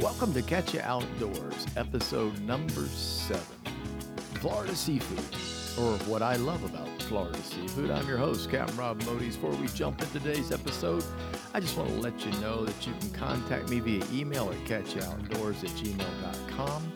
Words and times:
Welcome 0.00 0.34
to 0.34 0.42
Catch 0.42 0.74
Ya 0.74 0.82
Outdoors, 0.84 1.66
episode 1.74 2.38
number 2.42 2.84
seven 2.86 3.42
Florida 4.34 4.76
Seafood, 4.76 5.18
or 5.82 5.96
what 6.06 6.20
I 6.20 6.36
love 6.36 6.62
about 6.64 6.88
Florida 7.04 7.38
Seafood. 7.38 7.90
I'm 7.90 8.06
your 8.06 8.18
host, 8.18 8.50
Captain 8.50 8.76
Rob 8.76 9.00
Modys. 9.02 9.40
Before 9.40 9.52
we 9.52 9.68
jump 9.68 10.02
into 10.02 10.18
today's 10.18 10.52
episode, 10.52 11.02
I 11.54 11.60
just 11.60 11.78
want 11.78 11.88
to 11.88 11.96
let 11.96 12.26
you 12.26 12.32
know 12.40 12.66
that 12.66 12.86
you 12.86 12.92
can 13.00 13.10
contact 13.12 13.70
me 13.70 13.80
via 13.80 14.04
email 14.12 14.50
at 14.50 14.58
catchoutdoors 14.66 15.64
at 15.64 15.70
gmail.com. 15.70 16.92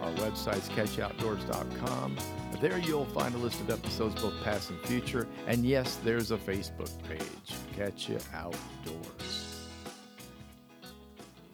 Our 0.00 0.12
website's 0.12 0.70
catchoutdoors.com. 0.70 2.16
There 2.62 2.78
you'll 2.78 3.04
find 3.04 3.34
a 3.34 3.38
list 3.38 3.60
of 3.60 3.68
episodes, 3.70 4.20
both 4.22 4.42
past 4.42 4.70
and 4.70 4.80
future. 4.80 5.28
And 5.46 5.66
yes, 5.66 5.98
there's 6.02 6.30
a 6.30 6.38
Facebook 6.38 6.90
page, 7.04 7.56
Catch 7.76 8.08
Ya 8.08 8.18
Outdoors. 8.32 8.97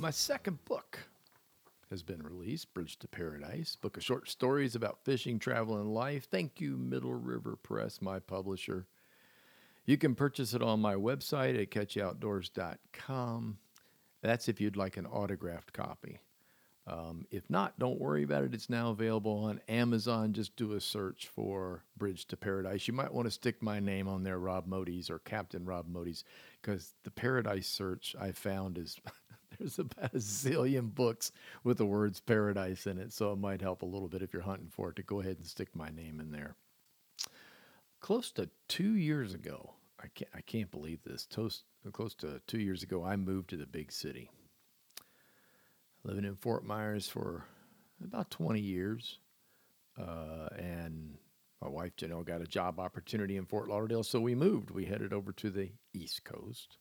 My 0.05 0.11
second 0.11 0.63
book 0.67 0.99
has 1.89 2.03
been 2.03 2.23
released, 2.23 2.75
Bridge 2.75 2.99
to 2.99 3.09
Paradise, 3.09 3.75
book 3.75 3.97
of 3.97 4.05
short 4.05 4.29
stories 4.29 4.75
about 4.75 5.03
fishing, 5.03 5.39
travel, 5.39 5.79
and 5.79 5.95
life. 5.95 6.29
Thank 6.31 6.61
you, 6.61 6.77
Middle 6.77 7.15
River 7.15 7.57
Press, 7.57 8.03
my 8.03 8.19
publisher. 8.19 8.87
You 9.87 9.97
can 9.97 10.15
purchase 10.15 10.53
it 10.53 10.63
on 10.63 10.79
my 10.81 10.95
website 10.95 11.59
at 11.59 11.71
catchoutdoors.com. 11.71 13.57
That's 14.21 14.47
if 14.47 14.61
you'd 14.61 14.77
like 14.77 14.99
an 14.99 15.07
autographed 15.07 15.73
copy. 15.73 16.21
Um, 16.87 17.27
if 17.31 17.49
not, 17.49 17.79
don't 17.79 17.99
worry 17.99 18.25
about 18.25 18.45
it. 18.45 18.53
It's 18.53 18.69
now 18.69 18.91
available 18.91 19.45
on 19.45 19.63
Amazon. 19.71 20.35
Just 20.35 20.55
do 20.55 20.75
a 20.75 20.83
search 20.83 21.29
for 21.29 21.83
Bridge 21.97 22.27
to 22.27 22.37
Paradise. 22.37 22.87
You 22.87 22.93
might 22.93 23.15
want 23.15 23.27
to 23.27 23.31
stick 23.31 23.63
my 23.63 23.81
name 23.81 24.07
on 24.07 24.23
there, 24.23 24.39
Rob 24.39 24.69
Modys 24.69 25.09
or 25.09 25.21
Captain 25.21 25.65
Rob 25.65 25.91
Modys, 25.91 26.25
because 26.61 26.93
the 27.05 27.11
Paradise 27.11 27.67
search 27.67 28.15
I 28.21 28.33
found 28.33 28.77
is 28.77 29.01
there's 29.59 29.79
about 29.79 30.15
a 30.15 30.19
zillion 30.19 30.95
books 30.95 31.33
with 31.63 31.79
the 31.79 31.87
words 31.87 32.21
paradise 32.21 32.87
in 32.87 32.99
it. 32.99 33.13
So 33.13 33.33
it 33.33 33.39
might 33.39 33.61
help 33.61 33.83
a 33.83 33.87
little 33.87 34.09
bit 34.09 34.23
if 34.23 34.33
you're 34.33 34.43
hunting 34.43 34.71
for 34.71 34.91
it 34.91 34.97
to 34.97 35.03
go 35.03 35.21
ahead 35.21 35.37
and 35.39 35.47
stick 35.47 35.75
my 35.75 35.91
name 35.91 36.21
in 36.21 36.31
there. 36.31 36.57
Close 38.01 38.31
to 38.33 38.51
two 38.69 38.97
years 38.97 39.35
ago, 39.35 39.75
I 39.99 40.09
can't, 40.09 40.31
I 40.35 40.41
can't 40.43 40.71
believe 40.71 41.03
this. 41.05 41.27
Close 41.27 42.15
to 42.17 42.41
two 42.47 42.61
years 42.61 42.83
ago, 42.83 43.05
I 43.05 43.17
moved 43.17 43.51
to 43.51 43.57
the 43.57 43.67
big 43.67 43.93
city 43.93 44.31
living 46.05 46.25
in 46.25 46.37
Fort 46.37 46.65
Myers 46.65 47.09
for 47.09 47.45
about 48.03 48.31
20 48.31 48.61
years. 48.61 49.19
Uh, 49.99 50.49
and 50.57 51.17
my 51.63 51.69
wife, 51.69 51.97
Janelle, 51.97 52.25
got 52.25 52.43
a 52.43 52.47
job 52.47 52.79
opportunity 52.79 53.37
in 53.37 53.47
Fort 53.47 53.69
Lauderdale, 53.69 54.03
so 54.03 54.21
we 54.21 54.35
moved. 54.35 54.71
We 54.71 54.85
headed 54.85 55.13
over 55.13 55.33
to 55.33 55.51
the 55.51 55.71
East 55.93 56.25
Coast. 56.25 56.77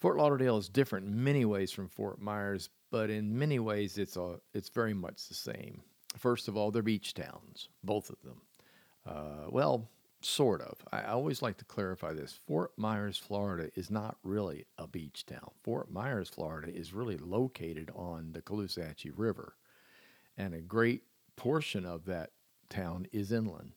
Fort 0.00 0.16
Lauderdale 0.16 0.56
is 0.56 0.68
different 0.68 1.06
in 1.06 1.22
many 1.22 1.44
ways 1.44 1.70
from 1.70 1.88
Fort 1.88 2.20
Myers, 2.20 2.70
but 2.90 3.10
in 3.10 3.38
many 3.38 3.58
ways 3.58 3.98
it's 3.98 4.16
a, 4.16 4.40
it's 4.54 4.70
very 4.70 4.94
much 4.94 5.28
the 5.28 5.34
same. 5.34 5.82
First 6.16 6.48
of 6.48 6.56
all, 6.56 6.70
they're 6.70 6.82
beach 6.82 7.12
towns, 7.12 7.68
both 7.84 8.08
of 8.08 8.16
them. 8.24 8.40
Uh, 9.06 9.50
well, 9.50 9.88
sort 10.22 10.62
of. 10.62 10.78
I 10.90 11.04
always 11.04 11.42
like 11.42 11.58
to 11.58 11.64
clarify 11.66 12.14
this. 12.14 12.40
Fort 12.46 12.72
Myers, 12.78 13.18
Florida 13.18 13.70
is 13.74 13.90
not 13.90 14.16
really 14.22 14.64
a 14.78 14.86
beach 14.86 15.26
town. 15.26 15.50
Fort 15.62 15.90
Myers, 15.90 16.30
Florida 16.30 16.74
is 16.74 16.94
really 16.94 17.18
located 17.18 17.90
on 17.94 18.32
the 18.32 18.42
Caloosahatchee 18.42 19.12
River, 19.14 19.54
and 20.36 20.54
a 20.54 20.62
great 20.62 21.02
portion 21.36 21.84
of 21.84 22.06
that 22.06 22.30
town 22.70 23.06
is 23.12 23.32
inland. 23.32 23.72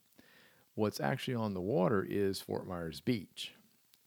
What's 0.74 1.00
actually 1.00 1.34
on 1.34 1.54
the 1.54 1.60
water 1.60 2.04
is 2.08 2.40
Fort 2.40 2.66
Myers 2.66 3.00
Beach, 3.00 3.52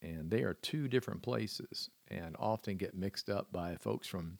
and 0.01 0.29
they 0.29 0.43
are 0.43 0.53
two 0.53 0.87
different 0.87 1.21
places 1.21 1.89
and 2.09 2.35
often 2.39 2.77
get 2.77 2.95
mixed 2.95 3.29
up 3.29 3.51
by 3.51 3.75
folks 3.75 4.07
from 4.07 4.37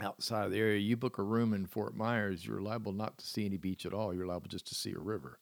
outside 0.00 0.46
of 0.46 0.52
the 0.52 0.58
area. 0.58 0.78
You 0.78 0.96
book 0.96 1.18
a 1.18 1.22
room 1.22 1.52
in 1.52 1.66
Fort 1.66 1.96
Myers, 1.96 2.44
you're 2.44 2.60
liable 2.60 2.92
not 2.92 3.18
to 3.18 3.26
see 3.26 3.46
any 3.46 3.56
beach 3.56 3.86
at 3.86 3.94
all. 3.94 4.14
You're 4.14 4.26
liable 4.26 4.48
just 4.48 4.66
to 4.68 4.74
see 4.74 4.92
a 4.92 4.98
river. 4.98 5.38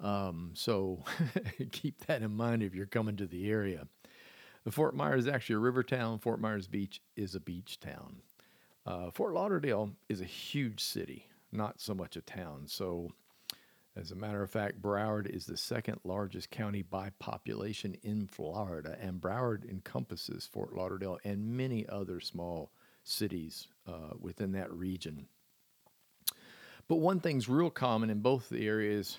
Um, 0.00 0.50
so 0.54 1.04
keep 1.72 2.06
that 2.06 2.22
in 2.22 2.34
mind 2.34 2.62
if 2.62 2.74
you're 2.74 2.86
coming 2.86 3.16
to 3.16 3.26
the 3.26 3.48
area. 3.50 3.86
The 4.64 4.72
Fort 4.72 4.94
Myers 4.94 5.26
is 5.26 5.32
actually 5.32 5.56
a 5.56 5.60
river 5.60 5.82
town. 5.82 6.18
Fort 6.18 6.40
Myers 6.40 6.68
Beach 6.68 7.00
is 7.16 7.34
a 7.34 7.40
beach 7.40 7.80
town. 7.80 8.16
Uh, 8.86 9.10
Fort 9.10 9.32
Lauderdale 9.34 9.90
is 10.08 10.20
a 10.20 10.24
huge 10.24 10.80
city, 10.80 11.26
not 11.52 11.80
so 11.80 11.94
much 11.94 12.16
a 12.16 12.20
town. 12.20 12.64
So, 12.66 13.10
as 13.96 14.10
a 14.10 14.16
matter 14.16 14.42
of 14.42 14.50
fact, 14.50 14.80
Broward 14.80 15.26
is 15.26 15.46
the 15.46 15.56
second 15.56 16.00
largest 16.04 16.50
county 16.50 16.82
by 16.82 17.10
population 17.18 17.96
in 18.02 18.26
Florida, 18.26 18.96
and 19.00 19.20
Broward 19.20 19.68
encompasses 19.68 20.46
Fort 20.46 20.74
Lauderdale 20.74 21.18
and 21.24 21.56
many 21.56 21.86
other 21.88 22.20
small 22.20 22.72
cities 23.04 23.68
uh, 23.86 24.14
within 24.18 24.52
that 24.52 24.72
region. 24.72 25.26
But 26.88 26.96
one 26.96 27.20
thing's 27.20 27.48
real 27.48 27.70
common 27.70 28.10
in 28.10 28.20
both 28.20 28.48
the 28.48 28.66
areas 28.66 29.18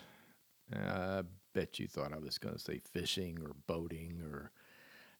I 0.73 1.23
bet 1.53 1.79
you 1.79 1.87
thought 1.87 2.13
I 2.13 2.19
was 2.19 2.37
going 2.37 2.55
to 2.55 2.59
say 2.61 2.79
fishing 2.79 3.39
or 3.41 3.55
boating 3.67 4.21
or 4.23 4.51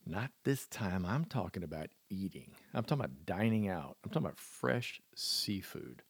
not 0.06 0.32
this 0.44 0.68
time. 0.68 1.06
I'm 1.06 1.26
talking 1.26 1.64
about 1.64 1.88
eating. 2.10 2.52
I'm 2.74 2.84
talking 2.84 3.06
about 3.06 3.26
dining 3.26 3.68
out. 3.70 3.98
I'm 4.04 4.10
talking 4.10 4.26
about 4.26 4.40
fresh 4.40 5.02
seafood. 5.16 6.04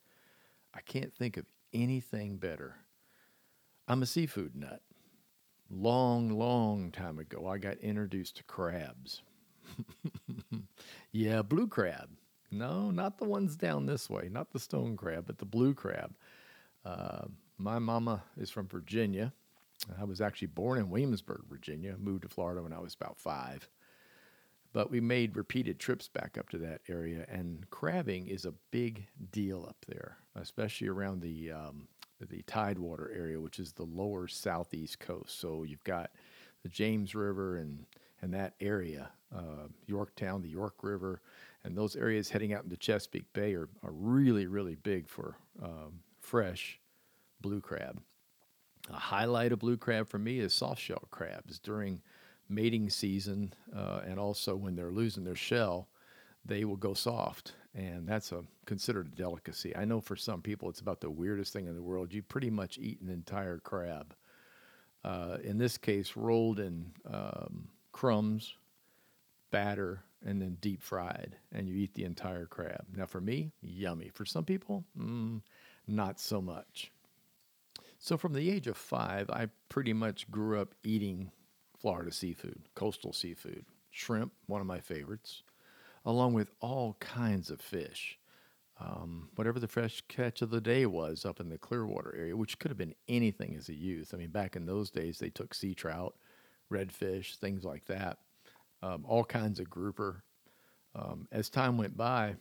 I 0.74 0.82
can't 0.82 1.14
think 1.14 1.38
of 1.38 1.46
anything 1.74 2.38
better. 2.38 2.78
I'm 3.88 4.02
a 4.02 4.06
seafood 4.06 4.56
nut. 4.56 4.82
Long, 5.70 6.30
long 6.30 6.92
time 6.92 7.20
ago, 7.20 7.48
I 7.48 7.58
got 7.58 7.78
introduced 7.80 8.38
to 8.38 8.44
crabs. 8.44 9.22
yeah, 11.12 11.42
blue 11.42 11.68
crab. 11.68 12.10
No, 12.52 12.92
not 12.92 13.18
the 13.18 13.26
ones 13.26 13.56
down 13.56 13.86
this 13.86 14.10
way, 14.10 14.30
not 14.32 14.52
the 14.52 14.60
stone 14.60 14.96
crab, 14.96 15.26
but 15.26 15.40
the 15.40 15.46
blue 15.46 15.74
crab. 15.74 16.16
Uh, 16.86 17.26
my 17.58 17.80
mama 17.80 18.24
is 18.38 18.52
from 18.52 18.68
Virginia. 18.68 19.34
I 20.00 20.04
was 20.04 20.22
actually 20.22 20.48
born 20.50 20.78
in 20.78 20.90
Williamsburg, 20.90 21.44
Virginia. 21.50 21.96
Moved 21.98 22.24
to 22.24 22.30
Florida 22.30 22.62
when 22.62 22.74
I 22.74 22.80
was 22.80 22.94
about 22.94 23.18
five. 23.18 23.68
But 24.72 24.92
we 24.92 25.02
made 25.02 25.36
repeated 25.36 25.80
trips 25.80 26.08
back 26.08 26.38
up 26.38 26.50
to 26.50 26.58
that 26.60 26.82
area, 26.88 27.26
and 27.28 27.70
crabbing 27.70 28.28
is 28.28 28.46
a 28.46 28.54
big 28.72 29.08
deal 29.32 29.66
up 29.68 29.86
there, 29.88 30.18
especially 30.36 30.88
around 30.88 31.22
the 31.22 31.52
um, 31.52 31.88
the 32.26 32.44
Tidewater 32.44 33.12
area, 33.16 33.40
which 33.40 33.60
is 33.60 33.74
the 33.74 33.84
lower 33.84 34.28
southeast 34.28 35.00
coast. 35.00 35.40
So 35.40 35.64
you've 35.64 35.84
got 35.84 36.12
the 36.64 36.70
James 36.70 37.16
River 37.16 37.58
and 37.58 37.86
and 38.22 38.34
that 38.34 38.54
area, 38.62 39.10
uh, 39.36 39.68
Yorktown, 39.86 40.42
the 40.42 40.48
York 40.48 40.76
River, 40.82 41.20
and 41.66 41.78
those 41.78 41.98
areas 41.98 42.30
heading 42.30 42.54
out 42.54 42.64
into 42.64 42.78
Chesapeake 42.78 43.32
Bay 43.34 43.54
are, 43.54 43.68
are 43.84 43.92
really, 43.92 44.48
really 44.48 44.76
big 44.76 45.10
for 45.10 45.36
um, 45.62 46.00
fresh 46.22 46.80
blue 47.42 47.60
crab. 47.60 48.00
A 48.90 48.94
highlight 48.94 49.52
of 49.52 49.60
blue 49.60 49.76
crab 49.76 50.08
for 50.08 50.20
me 50.20 50.40
is 50.40 50.54
soft 50.54 50.82
shell 50.82 51.04
crabs 51.12 51.60
during 51.60 52.02
mating 52.48 52.90
season 52.90 53.54
uh, 53.76 54.02
and 54.06 54.20
also 54.20 54.56
when 54.56 54.76
they're 54.76 54.92
losing 54.92 55.26
their 55.26 55.36
shell, 55.36 55.90
they 56.46 56.64
will 56.64 56.78
go 56.78 56.94
soft. 56.94 57.54
And 57.76 58.08
that's 58.08 58.32
a 58.32 58.44
considered 58.66 59.08
a 59.14 59.16
delicacy. 59.16 59.76
I 59.76 59.86
know 59.86 60.00
for 60.00 60.16
some 60.16 60.42
people 60.42 60.70
it's 60.70 60.80
about 60.80 61.02
the 61.02 61.10
weirdest 61.10 61.54
thing 61.54 61.68
in 61.68 61.76
the 61.76 61.82
world. 61.82 62.14
You 62.14 62.22
pretty 62.22 62.52
much 62.52 62.78
eat 62.78 63.02
an 63.02 63.10
entire 63.10 63.58
crab. 63.58 64.16
Uh, 65.04 65.38
in 65.44 65.58
this 65.58 65.78
case, 65.78 66.16
rolled 66.16 66.60
in 66.60 66.92
um, 67.12 67.68
crumbs, 67.92 68.56
batter, 69.52 70.04
and 70.26 70.42
then 70.42 70.58
deep 70.62 70.82
fried, 70.82 71.36
and 71.52 71.68
you 71.68 71.76
eat 71.76 71.94
the 71.94 72.06
entire 72.06 72.46
crab. 72.46 72.86
Now, 72.96 73.06
for 73.06 73.20
me, 73.20 73.52
yummy. 73.62 74.10
For 74.14 74.26
some 74.26 74.46
people, 74.46 74.86
mm, 74.98 75.42
not 75.88 76.20
so 76.20 76.42
much. 76.42 76.92
So, 78.00 78.18
from 78.18 78.34
the 78.34 78.50
age 78.50 78.68
of 78.68 78.78
five, 78.78 79.30
I 79.30 79.48
pretty 79.70 79.94
much 79.94 80.30
grew 80.32 80.60
up 80.60 80.74
eating 80.84 81.32
Florida 81.78 82.12
seafood, 82.12 82.64
coastal 82.76 83.14
seafood, 83.14 83.66
shrimp, 83.92 84.32
one 84.48 84.62
of 84.62 84.68
my 84.68 84.80
favorites, 84.80 85.44
along 86.06 86.34
with 86.34 86.52
all 86.60 86.98
kinds 87.00 87.50
of 87.50 87.62
fish. 87.62 88.18
Um, 88.80 89.30
whatever 89.36 89.60
the 89.60 89.68
fresh 89.68 90.02
catch 90.08 90.42
of 90.42 90.50
the 90.50 90.60
day 90.60 90.86
was 90.86 91.26
up 91.26 91.40
in 91.40 91.50
the 91.50 91.58
Clearwater 91.58 92.14
area, 92.18 92.36
which 92.36 92.58
could 92.60 92.72
have 92.72 92.78
been 92.78 92.96
anything 93.08 93.56
as 93.56 93.70
a 93.70 93.74
youth. 93.74 94.12
I 94.14 94.18
mean, 94.18 94.32
back 94.32 94.56
in 94.56 94.66
those 94.66 94.90
days, 94.90 95.20
they 95.20 95.30
took 95.30 95.54
sea 95.54 95.74
trout, 95.74 96.16
redfish, 96.72 97.36
things 97.36 97.64
like 97.64 97.86
that, 97.86 98.18
um, 98.82 99.06
all 99.08 99.24
kinds 99.24 99.60
of 99.60 99.70
grouper. 99.70 100.24
Um, 100.96 101.28
as 101.32 101.50
time 101.50 101.78
went 101.78 101.96
by, 101.96 102.36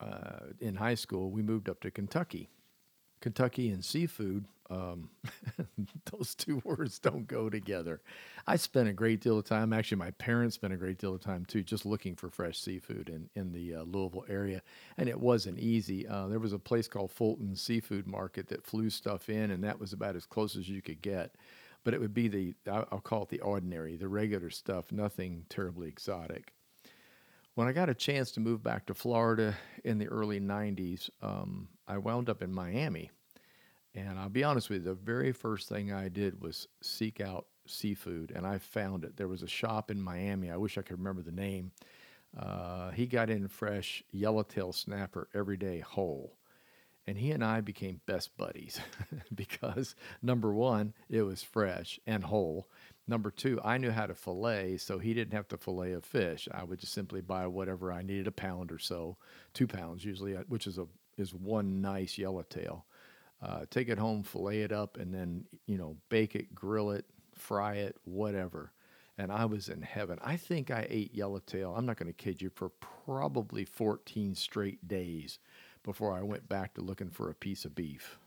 uh, 0.00 0.46
in 0.60 0.76
high 0.76 0.94
school, 0.94 1.30
we 1.30 1.42
moved 1.42 1.68
up 1.68 1.80
to 1.80 1.90
Kentucky. 1.90 2.48
Kentucky 3.20 3.70
and 3.70 3.84
seafood 3.84 4.46
um, 4.70 5.10
those 6.12 6.34
two 6.34 6.60
words 6.64 6.98
don't 6.98 7.26
go 7.26 7.50
together. 7.50 8.00
I 8.46 8.56
spent 8.56 8.88
a 8.88 8.92
great 8.92 9.20
deal 9.20 9.38
of 9.38 9.44
time, 9.44 9.72
actually, 9.72 9.98
my 9.98 10.10
parents 10.12 10.54
spent 10.54 10.72
a 10.72 10.76
great 10.76 10.98
deal 10.98 11.14
of 11.14 11.20
time 11.20 11.44
too, 11.44 11.62
just 11.62 11.86
looking 11.86 12.14
for 12.16 12.30
fresh 12.30 12.58
seafood 12.58 13.08
in, 13.08 13.28
in 13.34 13.52
the 13.52 13.76
uh, 13.76 13.82
Louisville 13.82 14.24
area. 14.28 14.62
And 14.96 15.08
it 15.08 15.18
wasn't 15.18 15.58
easy. 15.58 16.06
Uh, 16.06 16.28
there 16.28 16.38
was 16.38 16.52
a 16.52 16.58
place 16.58 16.88
called 16.88 17.10
Fulton 17.10 17.56
Seafood 17.56 18.06
Market 18.06 18.48
that 18.48 18.64
flew 18.64 18.90
stuff 18.90 19.28
in, 19.28 19.50
and 19.50 19.62
that 19.64 19.78
was 19.78 19.92
about 19.92 20.16
as 20.16 20.26
close 20.26 20.56
as 20.56 20.68
you 20.68 20.82
could 20.82 21.02
get. 21.02 21.34
But 21.84 21.92
it 21.94 22.00
would 22.00 22.14
be 22.14 22.28
the, 22.28 22.54
I'll 22.70 23.00
call 23.02 23.24
it 23.24 23.28
the 23.28 23.40
ordinary, 23.40 23.96
the 23.96 24.08
regular 24.08 24.50
stuff, 24.50 24.90
nothing 24.90 25.44
terribly 25.50 25.88
exotic. 25.88 26.52
when 27.54 27.68
I 27.68 27.72
got 27.72 27.90
a 27.90 27.94
chance 27.94 28.30
to 28.32 28.40
move 28.40 28.62
back 28.62 28.86
to 28.86 28.94
Florida 28.94 29.54
in 29.84 29.98
the 29.98 30.08
early 30.08 30.40
90s, 30.40 31.10
um, 31.22 31.68
I 31.86 31.98
wound 31.98 32.30
up 32.30 32.42
in 32.42 32.52
Miami. 32.52 33.10
And 33.94 34.18
I'll 34.18 34.28
be 34.28 34.44
honest 34.44 34.70
with 34.70 34.84
you, 34.84 34.90
the 34.90 34.94
very 34.94 35.32
first 35.32 35.68
thing 35.68 35.92
I 35.92 36.08
did 36.08 36.40
was 36.42 36.66
seek 36.82 37.20
out 37.20 37.46
seafood, 37.66 38.32
and 38.34 38.46
I 38.46 38.58
found 38.58 39.04
it. 39.04 39.16
There 39.16 39.28
was 39.28 39.42
a 39.42 39.48
shop 39.48 39.90
in 39.90 40.02
Miami. 40.02 40.50
I 40.50 40.56
wish 40.56 40.76
I 40.76 40.82
could 40.82 40.98
remember 40.98 41.22
the 41.22 41.32
name. 41.32 41.70
Uh, 42.36 42.90
he 42.90 43.06
got 43.06 43.30
in 43.30 43.46
fresh 43.46 44.02
yellowtail 44.10 44.72
snapper 44.72 45.28
every 45.34 45.56
day 45.56 45.80
whole. 45.80 46.36
And 47.06 47.18
he 47.18 47.32
and 47.32 47.44
I 47.44 47.60
became 47.60 48.00
best 48.06 48.36
buddies 48.36 48.80
because 49.34 49.94
number 50.22 50.52
one, 50.52 50.94
it 51.08 51.22
was 51.22 51.42
fresh 51.42 52.00
and 52.06 52.24
whole. 52.24 52.68
Number 53.06 53.30
two, 53.30 53.60
I 53.62 53.76
knew 53.76 53.90
how 53.90 54.06
to 54.06 54.14
fillet, 54.14 54.78
so 54.78 54.98
he 54.98 55.12
didn't 55.12 55.34
have 55.34 55.46
to 55.48 55.58
fillet 55.58 55.92
a 55.92 56.00
fish. 56.00 56.48
I 56.52 56.64
would 56.64 56.80
just 56.80 56.94
simply 56.94 57.20
buy 57.20 57.46
whatever 57.46 57.92
I 57.92 58.02
needed, 58.02 58.26
a 58.26 58.32
pound 58.32 58.72
or 58.72 58.78
so, 58.78 59.18
two 59.52 59.66
pounds 59.66 60.04
usually, 60.04 60.34
uh, 60.34 60.44
which 60.48 60.66
is 60.66 60.78
a 60.78 60.86
is 61.16 61.34
one 61.34 61.80
nice 61.80 62.18
yellowtail. 62.18 62.86
Uh, 63.44 63.66
take 63.68 63.90
it 63.90 63.98
home, 63.98 64.22
fillet 64.22 64.62
it 64.62 64.72
up, 64.72 64.96
and 64.96 65.12
then 65.12 65.44
you 65.66 65.76
know 65.76 65.96
bake 66.08 66.34
it, 66.34 66.54
grill 66.54 66.90
it, 66.90 67.04
fry 67.34 67.74
it, 67.74 67.96
whatever. 68.04 68.72
And 69.18 69.30
I 69.30 69.44
was 69.44 69.68
in 69.68 69.82
heaven. 69.82 70.18
I 70.24 70.36
think 70.36 70.70
I 70.70 70.86
ate 70.88 71.14
yellowtail. 71.14 71.74
I'm 71.76 71.86
not 71.86 71.98
going 71.98 72.08
to 72.08 72.12
kid 72.12 72.42
you 72.42 72.50
for 72.50 72.70
probably 72.70 73.64
14 73.64 74.34
straight 74.34 74.88
days 74.88 75.38
before 75.84 76.16
I 76.16 76.22
went 76.22 76.48
back 76.48 76.74
to 76.74 76.80
looking 76.80 77.10
for 77.10 77.30
a 77.30 77.34
piece 77.34 77.64
of 77.64 77.76
beef. 77.76 78.18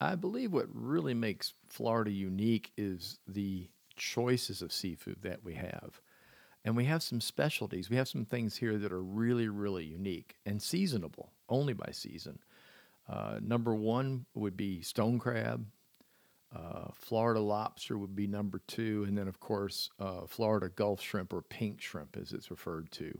I 0.00 0.14
believe 0.14 0.52
what 0.52 0.68
really 0.72 1.14
makes 1.14 1.52
Florida 1.68 2.10
unique 2.10 2.72
is 2.76 3.18
the 3.26 3.68
choices 3.96 4.62
of 4.62 4.72
seafood 4.72 5.18
that 5.22 5.44
we 5.44 5.54
have. 5.54 6.00
And 6.64 6.76
we 6.76 6.84
have 6.84 7.02
some 7.02 7.20
specialties. 7.20 7.90
We 7.90 7.96
have 7.96 8.08
some 8.08 8.24
things 8.24 8.56
here 8.56 8.78
that 8.78 8.92
are 8.92 9.02
really, 9.02 9.48
really 9.48 9.84
unique 9.84 10.36
and 10.46 10.62
seasonable, 10.62 11.32
only 11.48 11.72
by 11.72 11.90
season. 11.90 12.38
Uh, 13.12 13.38
number 13.42 13.74
one 13.74 14.24
would 14.34 14.56
be 14.56 14.80
stone 14.80 15.18
crab. 15.18 15.66
Uh, 16.54 16.88
Florida 16.94 17.40
lobster 17.40 17.98
would 17.98 18.16
be 18.16 18.26
number 18.26 18.62
two. 18.66 19.04
And 19.06 19.16
then, 19.16 19.28
of 19.28 19.38
course, 19.38 19.90
uh, 19.98 20.22
Florida 20.26 20.70
Gulf 20.70 21.02
shrimp 21.02 21.32
or 21.32 21.42
pink 21.42 21.80
shrimp, 21.82 22.16
as 22.16 22.32
it's 22.32 22.50
referred 22.50 22.90
to. 22.92 23.18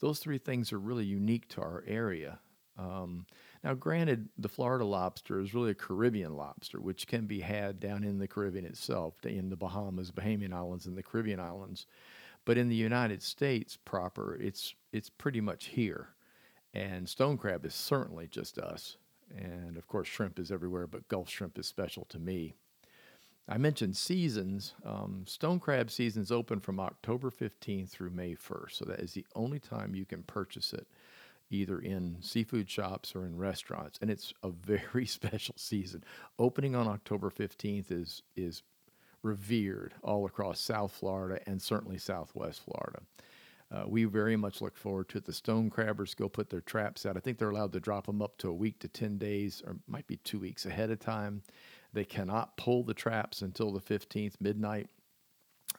Those 0.00 0.18
three 0.18 0.38
things 0.38 0.72
are 0.72 0.78
really 0.78 1.04
unique 1.04 1.48
to 1.50 1.62
our 1.62 1.84
area. 1.86 2.38
Um, 2.78 3.26
now, 3.64 3.74
granted, 3.74 4.28
the 4.38 4.48
Florida 4.48 4.84
lobster 4.84 5.40
is 5.40 5.54
really 5.54 5.70
a 5.70 5.74
Caribbean 5.74 6.36
lobster, 6.36 6.80
which 6.80 7.06
can 7.06 7.26
be 7.26 7.40
had 7.40 7.80
down 7.80 8.04
in 8.04 8.18
the 8.18 8.28
Caribbean 8.28 8.64
itself, 8.64 9.14
in 9.24 9.50
the 9.50 9.56
Bahamas, 9.56 10.10
Bahamian 10.10 10.54
Islands, 10.54 10.86
and 10.86 10.96
the 10.96 11.02
Caribbean 11.02 11.40
Islands. 11.40 11.86
But 12.44 12.56
in 12.56 12.68
the 12.68 12.76
United 12.76 13.22
States 13.22 13.76
proper, 13.76 14.36
it's 14.40 14.74
it's 14.92 15.10
pretty 15.10 15.40
much 15.40 15.66
here. 15.66 16.08
And 16.72 17.08
stone 17.08 17.36
crab 17.36 17.66
is 17.66 17.74
certainly 17.74 18.28
just 18.28 18.58
us. 18.58 18.96
And 19.36 19.76
of 19.76 19.86
course, 19.86 20.08
shrimp 20.08 20.38
is 20.38 20.50
everywhere, 20.50 20.86
but 20.86 21.08
Gulf 21.08 21.28
shrimp 21.28 21.58
is 21.58 21.66
special 21.66 22.04
to 22.10 22.18
me. 22.18 22.54
I 23.48 23.58
mentioned 23.58 23.96
seasons. 23.96 24.74
Um, 24.84 25.24
stone 25.26 25.58
crab 25.58 25.90
season's 25.90 26.30
open 26.30 26.60
from 26.60 26.78
October 26.78 27.30
15th 27.30 27.88
through 27.90 28.10
May 28.10 28.34
1st. 28.34 28.72
So 28.72 28.84
that 28.86 29.00
is 29.00 29.14
the 29.14 29.26
only 29.34 29.58
time 29.58 29.94
you 29.94 30.04
can 30.04 30.22
purchase 30.22 30.72
it 30.72 30.86
either 31.50 31.80
in 31.80 32.16
seafood 32.20 32.70
shops 32.70 33.14
or 33.14 33.26
in 33.26 33.36
restaurants. 33.36 33.98
And 34.00 34.08
it's 34.08 34.32
a 34.42 34.50
very 34.50 35.04
special 35.06 35.54
season. 35.58 36.04
Opening 36.38 36.76
on 36.76 36.86
October 36.86 37.30
15th 37.30 37.90
is, 37.90 38.22
is 38.36 38.62
revered 39.22 39.94
all 40.02 40.26
across 40.26 40.60
South 40.60 40.92
Florida 40.92 41.40
and 41.46 41.60
certainly 41.60 41.98
Southwest 41.98 42.62
Florida. 42.62 43.00
Uh, 43.72 43.84
we 43.86 44.04
very 44.04 44.36
much 44.36 44.60
look 44.60 44.76
forward 44.76 45.08
to 45.08 45.18
it. 45.18 45.24
The 45.24 45.32
stone 45.32 45.70
crabbers 45.70 46.16
go 46.16 46.28
put 46.28 46.50
their 46.50 46.60
traps 46.60 47.06
out. 47.06 47.16
I 47.16 47.20
think 47.20 47.38
they're 47.38 47.50
allowed 47.50 47.72
to 47.72 47.80
drop 47.80 48.06
them 48.06 48.20
up 48.20 48.36
to 48.38 48.48
a 48.48 48.54
week 48.54 48.80
to 48.80 48.88
10 48.88 49.16
days, 49.18 49.62
or 49.64 49.76
might 49.86 50.06
be 50.08 50.16
two 50.16 50.40
weeks 50.40 50.66
ahead 50.66 50.90
of 50.90 50.98
time. 50.98 51.42
They 51.92 52.04
cannot 52.04 52.56
pull 52.56 52.82
the 52.82 52.94
traps 52.94 53.42
until 53.42 53.72
the 53.72 53.80
15th, 53.80 54.34
midnight, 54.40 54.88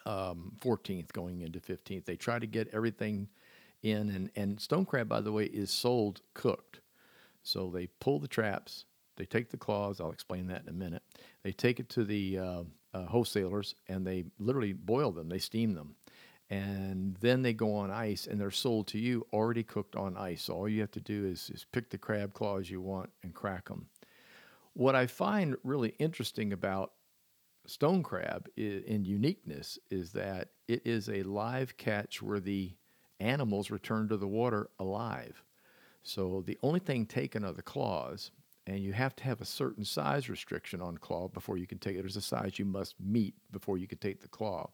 um, 0.06 0.54
14th, 0.62 1.12
going 1.12 1.42
into 1.42 1.60
15th. 1.60 2.06
They 2.06 2.16
try 2.16 2.40
to 2.40 2.48
get 2.48 2.70
everything 2.74 3.28
in. 3.84 4.10
And, 4.10 4.32
and 4.36 4.60
stone 4.60 4.86
crab, 4.86 5.10
by 5.10 5.22
the 5.22 5.32
way, 5.32 5.46
is 5.46 5.70
sold 5.70 6.22
cooked. 6.34 6.80
So 7.44 7.70
they 7.70 7.88
pull 8.00 8.20
the 8.20 8.28
traps, 8.28 8.86
they 9.18 9.26
take 9.26 9.50
the 9.50 9.58
claws. 9.58 10.00
I'll 10.00 10.12
explain 10.12 10.48
that 10.48 10.64
in 10.64 10.70
a 10.70 10.74
minute. 10.74 11.04
They 11.44 11.52
take 11.52 11.80
it 11.80 11.90
to 11.90 12.04
the 12.04 12.38
uh, 12.38 12.64
uh, 12.94 13.06
wholesalers 13.06 13.76
and 13.88 14.06
they 14.06 14.26
literally 14.40 14.74
boil 14.74 15.12
them, 15.12 15.30
they 15.30 15.40
steam 15.40 15.74
them. 15.74 15.96
And 16.52 17.16
then 17.22 17.44
they 17.44 17.54
go 17.54 17.74
on 17.76 17.92
ice 17.92 18.28
and 18.28 18.40
they're 18.40 18.52
sold 18.52 18.88
to 18.88 19.00
you 19.00 19.26
already 19.32 19.64
cooked 19.64 19.96
on 19.96 20.18
ice. 20.18 20.44
So 20.44 20.54
all 20.54 20.68
you 20.68 20.82
have 20.82 20.92
to 20.92 21.00
do 21.00 21.26
is, 21.26 21.50
is 21.50 21.66
pick 21.72 21.90
the 21.90 21.98
crab 21.98 22.34
claws 22.34 22.70
you 22.70 22.82
want 22.82 23.10
and 23.24 23.34
crack 23.34 23.70
them. 23.70 23.88
What 24.74 24.94
I 24.94 25.08
find 25.08 25.56
really 25.64 25.96
interesting 25.98 26.52
about 26.52 26.92
stone 27.66 28.04
crab 28.04 28.50
in 28.58 29.06
uniqueness 29.06 29.80
is 29.90 30.12
that 30.12 30.50
it 30.68 30.82
is 30.86 31.08
a 31.08 31.24
live 31.24 31.78
catch 31.78 32.22
where 32.22 32.42
the 32.42 32.74
animals 33.22 33.72
return 33.72 34.10
to 34.10 34.18
the 34.18 34.28
water 34.28 34.70
alive. 34.78 35.42
So 36.04 36.44
the 36.46 36.58
only 36.64 36.82
thing 36.82 37.06
taken 37.06 37.46
are 37.46 37.54
the 37.54 37.62
claws, 37.62 38.32
and 38.68 38.80
you 38.80 38.92
have 38.92 39.16
to 39.18 39.24
have 39.24 39.40
a 39.40 39.46
certain 39.46 39.86
size 39.86 40.30
restriction 40.30 40.82
on 40.82 40.98
claw 40.98 41.30
before 41.30 41.58
you 41.58 41.68
can 41.68 41.78
take 41.78 41.96
it. 41.96 42.02
There's 42.02 42.18
a 42.18 42.22
size 42.22 42.60
you 42.60 42.66
must 42.66 42.96
meet 43.00 43.36
before 43.52 43.78
you 43.78 43.88
can 43.88 44.00
take 44.00 44.22
the 44.22 44.28
claw. 44.28 44.70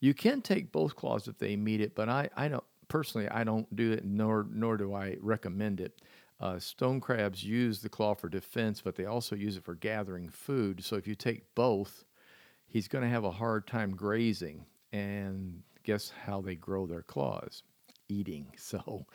You 0.00 0.14
can 0.14 0.42
take 0.42 0.72
both 0.72 0.96
claws 0.96 1.28
if 1.28 1.38
they 1.38 1.56
meet 1.56 1.80
it, 1.80 1.94
but 1.94 2.08
I, 2.08 2.28
I 2.36 2.48
don't 2.48 2.64
personally 2.88 3.28
I 3.28 3.44
don't 3.44 3.74
do 3.74 3.92
it 3.92 4.04
nor 4.04 4.46
nor 4.50 4.76
do 4.76 4.94
I 4.94 5.16
recommend 5.20 5.80
it. 5.80 6.00
Uh, 6.40 6.58
stone 6.58 7.00
crabs 7.00 7.42
use 7.42 7.80
the 7.80 7.88
claw 7.88 8.14
for 8.14 8.28
defense, 8.28 8.80
but 8.80 8.94
they 8.94 9.06
also 9.06 9.34
use 9.34 9.56
it 9.56 9.64
for 9.64 9.74
gathering 9.74 10.28
food. 10.28 10.84
So 10.84 10.96
if 10.96 11.06
you 11.08 11.16
take 11.16 11.52
both, 11.56 12.04
he's 12.66 12.88
going 12.88 13.02
to 13.02 13.10
have 13.10 13.24
a 13.24 13.30
hard 13.30 13.66
time 13.66 13.90
grazing. 13.96 14.64
And 14.92 15.62
guess 15.82 16.10
how 16.10 16.40
they 16.40 16.54
grow 16.54 16.86
their 16.86 17.02
claws? 17.02 17.62
Eating. 18.08 18.52
So 18.58 19.06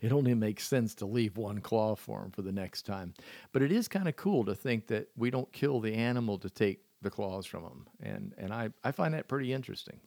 it 0.00 0.12
only 0.12 0.34
makes 0.34 0.66
sense 0.66 0.94
to 0.96 1.06
leave 1.06 1.36
one 1.36 1.60
claw 1.60 1.94
for 1.96 2.24
him 2.24 2.30
for 2.30 2.42
the 2.42 2.52
next 2.52 2.82
time. 2.82 3.14
But 3.52 3.62
it 3.62 3.70
is 3.72 3.88
kind 3.88 4.08
of 4.08 4.16
cool 4.16 4.44
to 4.46 4.54
think 4.54 4.86
that 4.88 5.08
we 5.16 5.30
don't 5.30 5.52
kill 5.52 5.80
the 5.80 5.94
animal 5.94 6.38
to 6.38 6.50
take 6.50 6.80
the 7.02 7.10
claws 7.10 7.46
from 7.46 7.62
them. 7.62 7.86
And, 8.00 8.34
and 8.38 8.52
I, 8.52 8.70
I 8.82 8.92
find 8.92 9.14
that 9.14 9.28
pretty 9.28 9.52
interesting. 9.52 10.00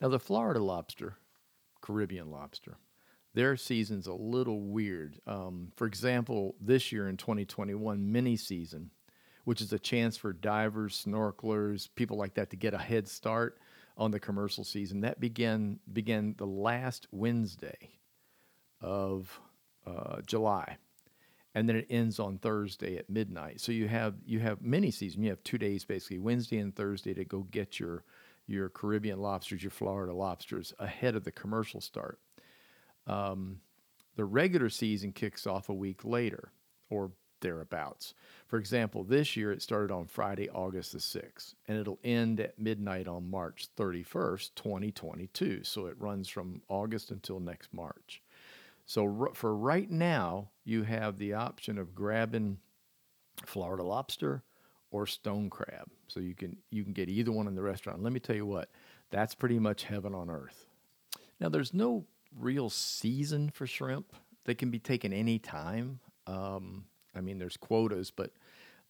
Now, 0.00 0.08
the 0.08 0.18
Florida 0.18 0.60
lobster, 0.60 1.16
Caribbean 1.80 2.30
lobster, 2.30 2.76
their 3.34 3.56
season's 3.56 4.06
a 4.06 4.14
little 4.14 4.60
weird. 4.60 5.20
Um, 5.26 5.72
for 5.76 5.86
example, 5.86 6.54
this 6.60 6.92
year 6.92 7.08
in 7.08 7.16
2021, 7.16 8.12
mini 8.12 8.36
season, 8.36 8.90
which 9.44 9.60
is 9.60 9.72
a 9.72 9.78
chance 9.78 10.16
for 10.16 10.32
divers, 10.32 11.04
snorkelers, 11.04 11.88
people 11.94 12.16
like 12.16 12.34
that 12.34 12.50
to 12.50 12.56
get 12.56 12.74
a 12.74 12.78
head 12.78 13.08
start 13.08 13.58
on 13.96 14.10
the 14.10 14.20
commercial 14.20 14.64
season. 14.64 15.00
That 15.00 15.20
began 15.20 15.78
began 15.92 16.34
the 16.38 16.46
last 16.46 17.06
Wednesday 17.10 17.90
of 18.80 19.40
uh, 19.86 20.20
July, 20.26 20.76
and 21.54 21.68
then 21.68 21.76
it 21.76 21.86
ends 21.88 22.18
on 22.18 22.38
Thursday 22.38 22.96
at 22.96 23.08
midnight. 23.08 23.60
So 23.60 23.72
you 23.72 23.88
have 23.88 24.14
you 24.26 24.40
have 24.40 24.60
mini 24.60 24.90
season. 24.90 25.22
You 25.22 25.30
have 25.30 25.42
two 25.44 25.58
days 25.58 25.84
basically, 25.84 26.18
Wednesday 26.18 26.58
and 26.58 26.74
Thursday, 26.74 27.14
to 27.14 27.24
go 27.24 27.46
get 27.50 27.78
your 27.78 28.04
your 28.46 28.68
Caribbean 28.68 29.20
lobsters, 29.20 29.62
your 29.62 29.70
Florida 29.70 30.12
lobsters 30.12 30.74
ahead 30.78 31.14
of 31.14 31.24
the 31.24 31.32
commercial 31.32 31.80
start. 31.80 32.18
Um, 33.06 33.60
the 34.16 34.24
regular 34.24 34.68
season 34.68 35.12
kicks 35.12 35.46
off 35.46 35.68
a 35.68 35.74
week 35.74 36.04
later, 36.04 36.52
or 36.90 37.12
thereabouts. 37.40 38.14
For 38.46 38.58
example, 38.58 39.04
this 39.04 39.36
year 39.36 39.52
it 39.52 39.62
started 39.62 39.92
on 39.92 40.06
Friday, 40.06 40.48
August 40.48 40.92
the 40.92 40.98
6th, 40.98 41.54
and 41.68 41.78
it'll 41.78 41.98
end 42.02 42.40
at 42.40 42.58
midnight 42.58 43.06
on 43.06 43.30
March 43.30 43.68
31st, 43.76 44.54
2022. 44.54 45.62
So 45.62 45.86
it 45.86 45.96
runs 45.98 46.28
from 46.28 46.62
August 46.68 47.10
until 47.10 47.40
next 47.40 47.72
March. 47.72 48.23
So 48.86 49.30
for 49.34 49.56
right 49.56 49.90
now, 49.90 50.50
you 50.64 50.82
have 50.82 51.18
the 51.18 51.34
option 51.34 51.78
of 51.78 51.94
grabbing 51.94 52.58
Florida 53.46 53.82
lobster 53.82 54.42
or 54.90 55.06
stone 55.06 55.50
crab. 55.50 55.90
So 56.08 56.20
you 56.20 56.34
can 56.34 56.56
you 56.70 56.84
can 56.84 56.92
get 56.92 57.08
either 57.08 57.32
one 57.32 57.48
in 57.48 57.54
the 57.54 57.62
restaurant. 57.62 58.02
Let 58.02 58.12
me 58.12 58.20
tell 58.20 58.36
you 58.36 58.46
what, 58.46 58.70
that's 59.10 59.34
pretty 59.34 59.58
much 59.58 59.84
heaven 59.84 60.14
on 60.14 60.30
earth. 60.30 60.66
Now 61.40 61.48
there's 61.48 61.74
no 61.74 62.04
real 62.38 62.70
season 62.70 63.50
for 63.50 63.66
shrimp. 63.66 64.14
They 64.44 64.54
can 64.54 64.70
be 64.70 64.78
taken 64.78 65.12
any 65.12 65.38
time. 65.38 66.00
Um, 66.26 66.84
I 67.14 67.20
mean, 67.20 67.38
there's 67.38 67.56
quotas, 67.56 68.10
but 68.10 68.32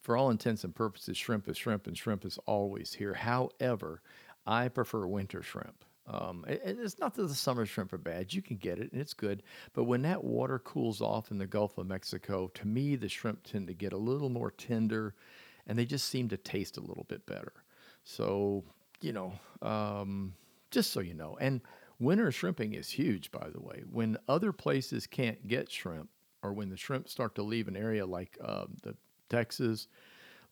for 0.01 0.17
all 0.17 0.31
intents 0.31 0.65
and 0.65 0.75
purposes, 0.75 1.17
shrimp 1.17 1.49
is 1.49 1.57
shrimp, 1.57 1.87
and 1.87 1.97
shrimp 1.97 2.25
is 2.25 2.39
always 2.47 2.95
here. 2.95 3.15
However, 3.15 4.03
I 4.47 4.69
prefer 4.69 5.07
winter 5.07 5.43
shrimp. 5.43 5.85
Um, 6.07 6.45
it, 6.47 6.63
it's 6.65 6.99
not 6.99 7.15
that 7.15 7.27
the 7.29 7.35
summer 7.35 7.65
shrimp 7.67 7.93
are 7.93 7.99
bad; 7.99 8.33
you 8.33 8.43
can 8.43 8.57
get 8.57 8.79
it 8.79 8.93
and 8.93 9.01
it's 9.01 9.15
good. 9.15 9.43
But 9.73 9.85
when 9.85 10.03
that 10.03 10.23
water 10.23 10.59
cools 10.59 11.01
off 11.01 11.31
in 11.31 11.39
the 11.39 11.47
Gulf 11.47 11.79
of 11.79 11.87
Mexico, 11.87 12.49
to 12.55 12.67
me, 12.67 12.97
the 12.97 13.09
shrimp 13.09 13.43
tend 13.45 13.69
to 13.69 13.75
get 13.75 13.93
a 13.93 13.99
little 13.99 14.29
more 14.29 14.51
tender, 14.51 15.15
and 15.67 15.79
they 15.79 15.85
just 15.85 16.09
seem 16.09 16.29
to 16.29 16.37
taste 16.37 16.77
a 16.77 16.83
little 16.83 17.05
bit 17.09 17.25
better. 17.27 17.53
So, 18.05 18.65
you 19.01 19.13
know, 19.13 19.33
um, 19.63 20.35
just 20.71 20.93
so 20.93 21.01
you 21.01 21.15
know, 21.15 21.39
and 21.41 21.63
Winter 21.99 22.31
shrimping 22.33 22.75
is 22.75 22.91
huge, 22.91 23.31
by 23.31 23.49
the 23.51 23.61
way. 23.61 23.83
When 23.91 24.19
other 24.29 24.53
places 24.53 25.07
can't 25.07 25.47
get 25.47 25.71
shrimp, 25.71 26.11
or 26.43 26.53
when 26.53 26.69
the 26.69 26.77
shrimp 26.77 27.09
start 27.09 27.35
to 27.37 27.43
leave 27.43 27.69
an 27.69 27.77
area 27.77 28.05
like 28.05 28.37
uh, 28.45 28.67
the 28.83 28.95
Texas, 29.31 29.89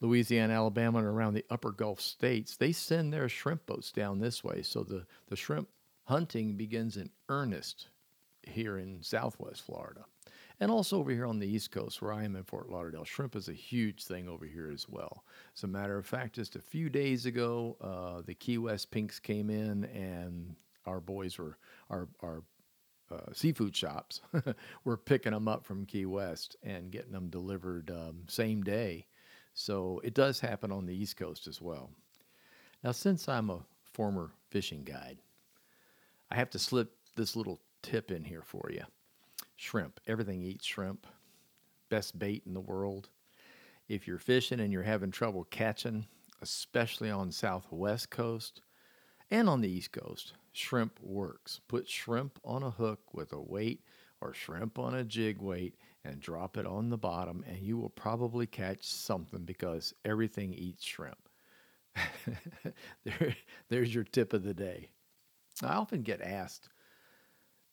Louisiana, 0.03 0.55
Alabama, 0.55 0.99
and 0.99 1.07
around 1.07 1.35
the 1.35 1.47
upper 1.49 1.71
Gulf 1.71 2.01
states, 2.01 2.57
they 2.57 2.73
send 2.73 3.13
their 3.13 3.29
shrimp 3.29 3.67
boats 3.67 3.93
down 3.93 4.19
this 4.19 4.43
way. 4.43 4.63
So 4.63 4.83
the, 4.83 5.07
the 5.29 5.37
shrimp 5.37 5.69
hunting 6.05 6.57
begins 6.57 6.97
in 6.97 7.09
earnest 7.29 7.89
here 8.43 8.79
in 8.79 9.01
southwest 9.01 9.63
Florida. 9.63 10.05
And 10.59 10.71
also 10.71 10.99
over 10.99 11.13
here 11.13 11.27
on 11.27 11.39
the 11.39 11.47
East 11.47 11.71
Coast, 11.71 12.03
where 12.03 12.13
I 12.13 12.25
am 12.25 12.35
in 12.35 12.43
Fort 12.43 12.69
Lauderdale, 12.69 13.05
shrimp 13.05 13.37
is 13.37 13.49
a 13.49 13.53
huge 13.53 14.05
thing 14.05 14.29
over 14.29 14.45
here 14.45 14.71
as 14.73 14.89
well. 14.89 15.25
As 15.57 15.63
a 15.63 15.69
matter 15.69 15.97
of 15.97 16.05
fact, 16.05 16.35
just 16.35 16.57
a 16.57 16.61
few 16.61 16.89
days 16.89 17.25
ago, 17.25 17.77
uh, 17.81 18.23
the 18.27 18.35
Key 18.35 18.59
West 18.59 18.91
Pinks 18.91 19.21
came 19.21 19.51
in, 19.51 19.85
and 19.85 20.57
our 20.85 21.01
boys 21.01 21.39
were 21.39 21.59
our 21.91 22.09
our 22.21 22.43
uh, 23.11 23.33
seafood 23.33 23.77
shops 23.77 24.21
were 24.85 24.97
picking 24.97 25.33
them 25.33 25.49
up 25.49 25.65
from 25.65 25.87
Key 25.87 26.07
West 26.07 26.57
and 26.63 26.91
getting 26.91 27.13
them 27.13 27.29
delivered 27.29 27.91
um, 27.91 28.23
same 28.29 28.63
day. 28.63 29.07
So 29.55 30.01
it 30.03 30.15
does 30.15 30.41
happen 30.41 30.73
on 30.73 30.87
the 30.87 30.95
East 30.95 31.17
Coast 31.17 31.47
as 31.47 31.61
well. 31.61 31.91
Now, 32.83 32.93
since 32.93 33.29
I'm 33.29 33.51
a 33.51 33.65
former 33.85 34.33
fishing 34.51 34.85
guide, 34.85 35.19
I 36.31 36.37
have 36.37 36.51
to 36.51 36.59
slip 36.59 36.97
this 37.15 37.37
little 37.37 37.61
tip 37.83 38.11
in 38.11 38.25
here 38.25 38.43
for 38.43 38.71
you. 38.71 38.83
Shrimp. 39.57 40.01
Everything 40.07 40.43
eats 40.43 40.67
shrimp. 40.67 41.07
Best 41.91 42.19
bait 42.19 42.43
in 42.47 42.55
the 42.55 42.61
world. 42.61 43.11
If 43.89 44.07
you're 44.07 44.19
fishing 44.19 44.61
and 44.61 44.73
you're 44.73 44.83
having 44.83 45.11
trouble 45.11 45.45
catching, 45.45 46.07
especially 46.41 47.11
on 47.11 47.31
southwest 47.31 48.11
coast 48.11 48.63
and 49.31 49.49
on 49.49 49.61
the 49.61 49.71
east 49.71 49.93
coast, 49.93 50.33
shrimp 50.53 50.99
works. 51.03 51.61
Put 51.69 51.89
shrimp 51.89 52.39
on 52.45 52.63
a 52.63 52.71
hook 52.71 53.01
with 53.13 53.33
a 53.33 53.41
weight 53.41 53.85
or 54.21 54.33
shrimp 54.33 54.79
on 54.79 54.95
a 54.95 55.05
jig 55.05 55.41
weight 55.41 55.75
and 56.05 56.21
drop 56.21 56.57
it 56.57 56.67
on 56.67 56.89
the 56.89 56.99
bottom, 56.99 57.45
and 57.47 57.59
you 57.59 57.77
will 57.77 57.91
probably 57.91 58.47
catch 58.47 58.85
something 58.85 59.45
because 59.45 59.95
everything 60.05 60.53
eats 60.53 60.85
shrimp. 60.85 61.29
there, 63.05 63.37
there's 63.69 63.95
your 63.95 64.05
tip 64.05 64.33
of 64.33 64.43
the 64.43 64.55
day. 64.55 64.91
I 65.63 65.75
often 65.75 66.03
get 66.03 66.23
asked, 66.23 66.69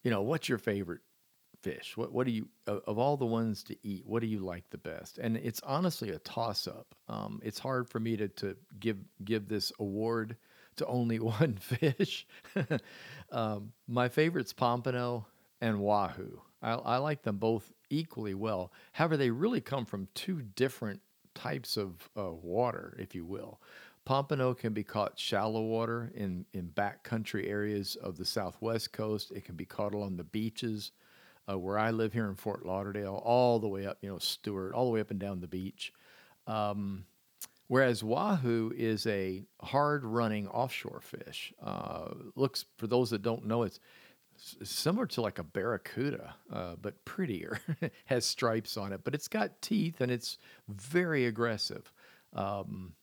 you 0.04 0.12
know, 0.12 0.22
what's 0.22 0.50
your 0.50 0.58
favorite 0.58 1.02
fish? 1.62 1.96
What 1.98 2.12
what 2.12 2.26
do 2.26 2.32
you 2.32 2.48
of 2.68 2.98
all 2.98 3.18
the 3.18 3.26
ones 3.26 3.64
to 3.64 3.76
eat? 3.84 4.06
What 4.06 4.22
do 4.22 4.28
you 4.28 4.40
like 4.40 4.70
the 4.70 4.78
best? 4.78 5.18
And 5.18 5.38
it's 5.38 5.62
honestly 5.62 6.10
a 6.10 6.20
toss 6.20 6.68
up. 6.68 6.96
Um, 7.08 7.40
it's 7.44 7.60
hard 7.60 7.90
for 7.90 8.00
me 8.00 8.18
to 8.18 8.28
to 8.28 8.56
give 8.80 8.98
give 9.24 9.48
this 9.48 9.72
award 9.80 10.38
to 10.78 10.86
only 10.86 11.20
one 11.20 11.58
fish. 11.58 12.28
um, 13.32 13.72
my 13.88 14.10
favorite's 14.10 14.54
pompano 14.54 15.26
and 15.62 15.80
wahoo. 15.80 16.42
I, 16.62 16.74
I 16.74 16.98
like 16.98 17.24
them 17.24 17.38
both 17.38 17.72
equally 17.90 18.34
well. 18.34 18.72
However, 18.92 19.18
they 19.18 19.30
really 19.32 19.62
come 19.62 19.86
from 19.86 20.08
two 20.14 20.42
different 20.42 21.02
types 21.36 21.78
of 21.78 22.10
uh, 22.18 22.32
water, 22.32 22.96
if 23.00 23.16
you 23.16 23.26
will. 23.26 23.60
Pompano 24.06 24.54
can 24.54 24.74
be 24.74 24.84
caught 24.84 25.20
shallow 25.20 25.62
water 25.62 26.12
in, 26.16 26.46
in 26.54 26.70
backcountry 26.70 27.48
areas 27.48 27.96
of 27.98 28.18
the 28.18 28.26
southwest 28.26 28.92
coast. 28.92 29.32
It 29.32 29.46
can 29.46 29.56
be 29.56 29.66
caught 29.66 29.94
along 29.94 30.18
the 30.18 30.24
beaches 30.24 30.92
uh, 31.50 31.58
where 31.58 31.78
I 31.78 31.92
live 31.92 32.14
here 32.14 32.28
in 32.28 32.36
Fort 32.36 32.66
Lauderdale, 32.66 33.22
all 33.24 33.60
the 33.60 33.68
way 33.68 33.86
up, 33.86 33.98
you 34.02 34.10
know, 34.10 34.20
Stuart, 34.20 34.74
all 34.74 34.86
the 34.86 34.92
way 34.92 35.02
up 35.02 35.12
and 35.12 35.20
down 35.20 35.42
the 35.42 35.48
beach. 35.48 35.94
Um, 36.48 37.06
whereas 37.68 38.04
wahoo 38.04 38.72
is 38.76 39.06
a 39.08 39.44
hard 39.62 40.04
running 40.04 40.48
offshore 40.48 41.02
fish. 41.02 41.54
Uh, 41.62 42.10
looks, 42.36 42.66
for 42.78 42.88
those 42.88 43.10
that 43.12 43.22
don't 43.22 43.46
know, 43.46 43.64
it's 43.64 43.80
similar 44.64 45.06
to 45.08 45.22
like 45.22 45.40
a 45.40 45.44
barracuda, 45.44 46.36
uh, 46.52 46.76
but 46.82 47.04
prettier. 47.06 47.60
has 48.06 48.26
stripes 48.26 48.78
on 48.78 48.94
it, 48.94 49.02
but 49.04 49.14
it's 49.14 49.28
got 49.28 49.62
teeth 49.62 50.02
and 50.02 50.12
it's 50.12 50.38
very 50.68 51.26
aggressive. 51.26 51.92
Um, 52.34 52.94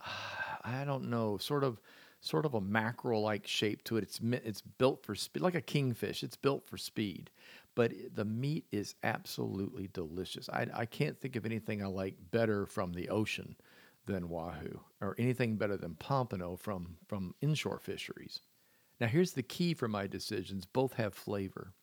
I 0.66 0.84
don't 0.84 1.10
know, 1.10 1.36
sort 1.36 1.62
of, 1.62 1.80
sort 2.20 2.46
of 2.46 2.54
a 2.54 2.60
mackerel-like 2.60 3.46
shape 3.46 3.84
to 3.84 3.98
it. 3.98 4.02
It's 4.02 4.20
it's 4.22 4.62
built 4.62 5.04
for 5.04 5.14
speed, 5.14 5.42
like 5.42 5.54
a 5.54 5.60
kingfish. 5.60 6.22
It's 6.22 6.36
built 6.36 6.66
for 6.66 6.78
speed, 6.78 7.30
but 7.74 7.92
the 8.14 8.24
meat 8.24 8.64
is 8.72 8.94
absolutely 9.02 9.88
delicious. 9.92 10.48
I 10.48 10.66
I 10.72 10.86
can't 10.86 11.20
think 11.20 11.36
of 11.36 11.44
anything 11.44 11.82
I 11.82 11.86
like 11.86 12.16
better 12.30 12.64
from 12.64 12.92
the 12.94 13.10
ocean 13.10 13.56
than 14.06 14.28
wahoo, 14.28 14.80
or 15.02 15.14
anything 15.18 15.56
better 15.56 15.76
than 15.76 15.96
pompano 15.96 16.56
from 16.56 16.96
from 17.06 17.34
inshore 17.42 17.78
fisheries. 17.78 18.40
Now, 19.04 19.10
here's 19.10 19.32
the 19.32 19.42
key 19.42 19.74
for 19.74 19.86
my 19.86 20.06
decisions 20.06 20.64
both 20.64 20.94
have 20.94 21.12
flavor. 21.12 21.74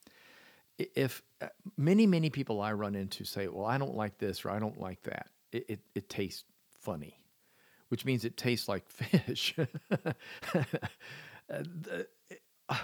If 0.79 1.21
uh, 1.39 1.49
many, 1.77 2.07
many 2.07 2.31
people 2.31 2.59
I 2.59 2.73
run 2.73 2.95
into 2.95 3.25
say, 3.25 3.47
well, 3.47 3.67
I 3.67 3.77
don't 3.77 3.95
like 3.95 4.17
this 4.17 4.43
or 4.43 4.49
I 4.49 4.57
don't 4.57 4.79
like 4.79 5.03
that, 5.03 5.27
it, 5.51 5.65
it, 5.69 5.79
it 5.93 6.09
tastes 6.09 6.45
funny, 6.79 7.19
which 7.89 8.05
means 8.05 8.25
it 8.25 8.37
tastes 8.37 8.67
like 8.67 8.89
fish. 8.89 9.55
Uh, 12.69 12.77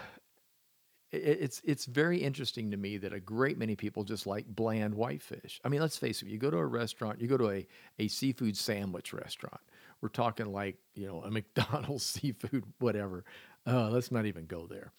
it's 1.14 1.62
it's 1.64 1.86
very 1.86 2.18
interesting 2.18 2.70
to 2.72 2.78
me 2.78 2.98
that 2.98 3.14
a 3.14 3.20
great 3.20 3.58
many 3.58 3.78
people 3.78 4.04
just 4.04 4.28
like 4.28 4.46
bland 4.46 4.94
whitefish. 4.94 5.62
I 5.64 5.70
mean, 5.70 5.80
let's 5.80 5.96
face 5.96 6.22
it. 6.22 6.28
You 6.28 6.38
go 6.38 6.52
to 6.52 6.58
a 6.58 6.66
restaurant, 6.66 7.22
you 7.22 7.28
go 7.28 7.38
to 7.38 7.50
a, 7.50 7.68
a 7.98 8.10
seafood 8.10 8.58
sandwich 8.58 9.14
restaurant. 9.14 9.62
We're 10.02 10.10
talking 10.10 10.52
like 10.52 10.76
you 10.96 11.08
know 11.08 11.22
a 11.24 11.32
McDonald's 11.32 12.06
seafood 12.06 12.66
whatever. 12.80 13.24
Oh, 13.68 13.90
let's 13.92 14.12
not 14.12 14.26
even 14.26 14.46
go 14.46 14.66
there. 14.66 14.94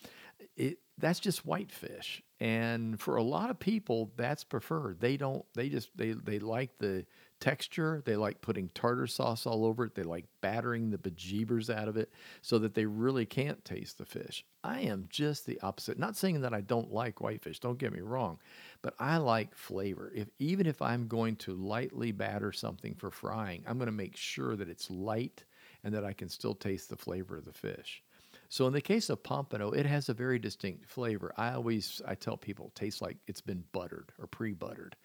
It, 0.56 0.78
that's 0.98 1.20
just 1.20 1.46
whitefish, 1.46 2.22
and 2.38 3.00
for 3.00 3.16
a 3.16 3.22
lot 3.22 3.50
of 3.50 3.58
people, 3.58 4.12
that's 4.16 4.44
preferred. 4.44 5.00
They 5.00 5.16
don't. 5.16 5.44
They 5.54 5.68
just 5.68 5.96
they 5.96 6.12
they 6.12 6.38
like 6.38 6.78
the 6.78 7.06
texture. 7.40 8.02
They 8.04 8.16
like 8.16 8.40
putting 8.40 8.68
tartar 8.70 9.06
sauce 9.06 9.46
all 9.46 9.64
over 9.64 9.84
it. 9.84 9.94
They 9.94 10.02
like 10.02 10.26
battering 10.40 10.90
the 10.90 10.98
bejeebers 10.98 11.74
out 11.74 11.88
of 11.88 11.96
it 11.96 12.12
so 12.42 12.58
that 12.58 12.74
they 12.74 12.84
really 12.84 13.26
can't 13.26 13.64
taste 13.64 13.98
the 13.98 14.04
fish. 14.04 14.44
I 14.62 14.80
am 14.80 15.06
just 15.08 15.46
the 15.46 15.60
opposite. 15.60 15.98
Not 15.98 16.16
saying 16.16 16.40
that 16.42 16.54
I 16.54 16.60
don't 16.60 16.92
like 16.92 17.20
whitefish. 17.20 17.60
Don't 17.60 17.78
get 17.78 17.92
me 17.92 18.00
wrong, 18.00 18.38
but 18.82 18.94
I 18.98 19.16
like 19.16 19.56
flavor. 19.56 20.12
If 20.14 20.28
even 20.38 20.66
if 20.66 20.82
I'm 20.82 21.08
going 21.08 21.36
to 21.36 21.54
lightly 21.54 22.12
batter 22.12 22.52
something 22.52 22.94
for 22.94 23.10
frying, 23.10 23.64
I'm 23.66 23.78
going 23.78 23.86
to 23.86 23.92
make 23.92 24.16
sure 24.16 24.56
that 24.56 24.68
it's 24.68 24.90
light 24.90 25.44
and 25.84 25.94
that 25.94 26.04
I 26.04 26.12
can 26.12 26.28
still 26.28 26.54
taste 26.54 26.90
the 26.90 26.96
flavor 26.96 27.36
of 27.36 27.44
the 27.44 27.52
fish. 27.52 28.02
So 28.48 28.66
in 28.66 28.72
the 28.72 28.80
case 28.80 29.10
of 29.10 29.22
pompano, 29.22 29.70
it 29.70 29.86
has 29.86 30.08
a 30.08 30.14
very 30.14 30.38
distinct 30.38 30.86
flavor. 30.86 31.32
I 31.36 31.52
always 31.52 32.00
I 32.06 32.14
tell 32.14 32.36
people 32.36 32.68
it 32.68 32.74
tastes 32.74 33.02
like 33.02 33.18
it's 33.26 33.40
been 33.42 33.64
buttered 33.72 34.12
or 34.18 34.26
pre-buttered. 34.26 34.96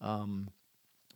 Um, 0.00 0.50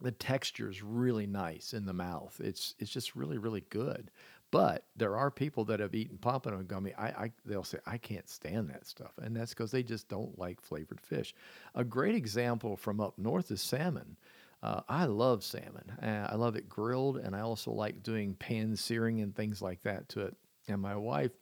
the 0.00 0.12
texture 0.12 0.68
is 0.68 0.82
really 0.82 1.26
nice 1.26 1.74
in 1.74 1.86
the 1.86 1.92
mouth. 1.92 2.40
It's 2.42 2.74
it's 2.78 2.90
just 2.90 3.16
really 3.16 3.38
really 3.38 3.64
good. 3.70 4.10
But 4.52 4.84
there 4.96 5.16
are 5.16 5.30
people 5.30 5.64
that 5.64 5.80
have 5.80 5.94
eaten 5.94 6.18
pompano 6.18 6.62
gummy. 6.62 6.92
I, 6.94 7.06
I 7.08 7.32
they'll 7.44 7.64
say 7.64 7.78
I 7.86 7.98
can't 7.98 8.28
stand 8.28 8.68
that 8.70 8.86
stuff, 8.86 9.12
and 9.20 9.34
that's 9.34 9.54
because 9.54 9.70
they 9.70 9.82
just 9.82 10.08
don't 10.08 10.38
like 10.38 10.60
flavored 10.60 11.00
fish. 11.00 11.34
A 11.74 11.82
great 11.82 12.14
example 12.14 12.76
from 12.76 13.00
up 13.00 13.18
north 13.18 13.50
is 13.50 13.62
salmon. 13.62 14.16
Uh, 14.62 14.82
I 14.88 15.06
love 15.06 15.42
salmon. 15.42 15.90
Uh, 16.00 16.28
I 16.30 16.36
love 16.36 16.54
it 16.54 16.68
grilled, 16.68 17.16
and 17.16 17.34
I 17.34 17.40
also 17.40 17.72
like 17.72 18.02
doing 18.02 18.34
pan 18.34 18.76
searing 18.76 19.20
and 19.20 19.34
things 19.34 19.60
like 19.60 19.82
that 19.82 20.08
to 20.10 20.20
it. 20.20 20.36
And 20.68 20.80
my 20.80 20.94
wife 20.94 21.32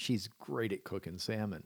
She's 0.00 0.28
great 0.38 0.72
at 0.72 0.84
cooking 0.84 1.18
salmon. 1.18 1.64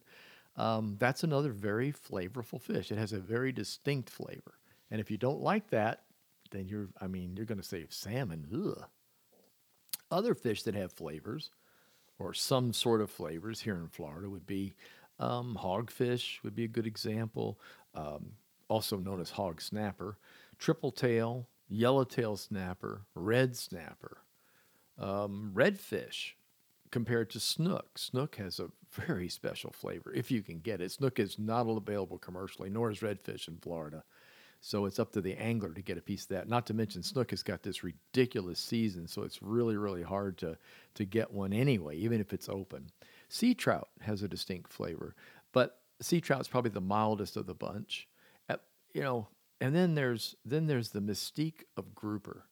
Um, 0.57 0.97
that's 0.99 1.25
another 1.25 1.51
very 1.53 1.93
flavorful 1.93 2.61
fish. 2.61 2.93
It 2.93 2.99
has 2.99 3.13
a 3.13 3.19
very 3.19 3.53
distinct 3.53 4.11
flavor. 4.11 4.59
And 4.91 5.01
if 5.01 5.11
you 5.11 5.17
don't 5.17 5.41
like 5.41 5.71
that, 5.71 6.03
then 6.51 6.69
you're, 6.69 6.89
I 7.01 7.07
mean, 7.07 7.37
you're 7.37 7.47
going 7.47 7.61
to 7.61 7.67
say 7.67 7.87
salmon. 7.89 8.47
Ugh. 8.53 8.87
Other 10.11 10.35
fish 10.35 10.63
that 10.63 10.75
have 10.75 10.93
flavors, 10.93 11.51
or 12.19 12.33
some 12.35 12.73
sort 12.73 13.01
of 13.01 13.11
flavors 13.11 13.61
here 13.61 13.77
in 13.77 13.89
Florida, 13.89 14.31
would 14.31 14.47
be 14.47 14.75
um, 15.19 15.59
hogfish, 15.61 16.43
would 16.43 16.55
be 16.55 16.65
a 16.65 16.69
good 16.69 16.87
example, 16.87 17.59
um, 17.95 18.33
also 18.69 18.99
known 18.99 19.21
as 19.21 19.31
hog 19.31 19.61
snapper, 19.61 20.19
triple 20.59 20.93
tail, 20.93 21.49
yellowtail 21.69 22.37
snapper, 22.37 23.03
red 23.15 23.57
snapper, 23.57 24.19
um, 24.99 25.51
redfish, 25.55 26.33
compared 26.95 27.29
to 27.29 27.41
snook. 27.41 27.99
Snook 27.99 28.37
has 28.37 28.61
a 28.61 28.71
very 28.93 29.29
special 29.29 29.73
flavor 29.73 30.13
if 30.15 30.31
you 30.31 30.43
can 30.43 30.61
get 30.61 30.81
it. 30.81 30.93
Snook 30.93 31.19
is 31.19 31.41
not 31.41 31.67
available 31.67 32.19
commercially, 32.19 32.71
nor 32.71 32.89
is 32.89 33.01
redfish 33.01 33.49
in 33.49 33.57
Florida. 33.57 34.05
So 34.61 34.85
it's 34.85 35.01
up 35.01 35.11
to 35.11 35.21
the 35.21 35.37
angler 35.37 35.75
to 35.75 35.83
get 35.83 35.99
a 35.99 36.03
piece 36.03 36.23
of 36.23 36.29
that. 36.29 36.49
Not 36.49 36.67
to 36.67 36.73
mention 36.73 37.03
snook 37.03 37.33
has 37.33 37.43
got 37.43 37.65
this 37.65 37.83
ridiculous 37.83 38.61
season, 38.61 39.09
so 39.09 39.23
it's 39.23 39.43
really, 39.43 39.77
really 39.77 40.05
hard 40.05 40.39
to 40.39 40.57
to 40.95 41.05
get 41.05 41.33
one 41.33 41.53
anyway, 41.53 41.97
even 41.97 42.21
if 42.21 42.33
it's 42.33 42.49
open. 42.49 42.93
Sea 43.29 43.55
trout 43.55 43.89
has 44.03 44.23
a 44.23 44.29
distinct 44.29 44.73
flavor, 44.73 45.17
but 45.51 45.81
sea 46.01 46.21
trout's 46.21 46.47
probably 46.47 46.71
the 46.71 46.81
mildest 46.81 47.37
of 47.37 47.47
the 47.47 47.55
bunch. 47.55 48.07
you 48.93 49.03
know, 49.03 49.27
and 49.61 49.75
then 49.75 49.97
there's 49.97 50.37
then 50.45 50.69
there's 50.69 50.91
the 50.91 51.01
mystique 51.01 51.65
of 51.77 51.93
grouper. 51.93 52.45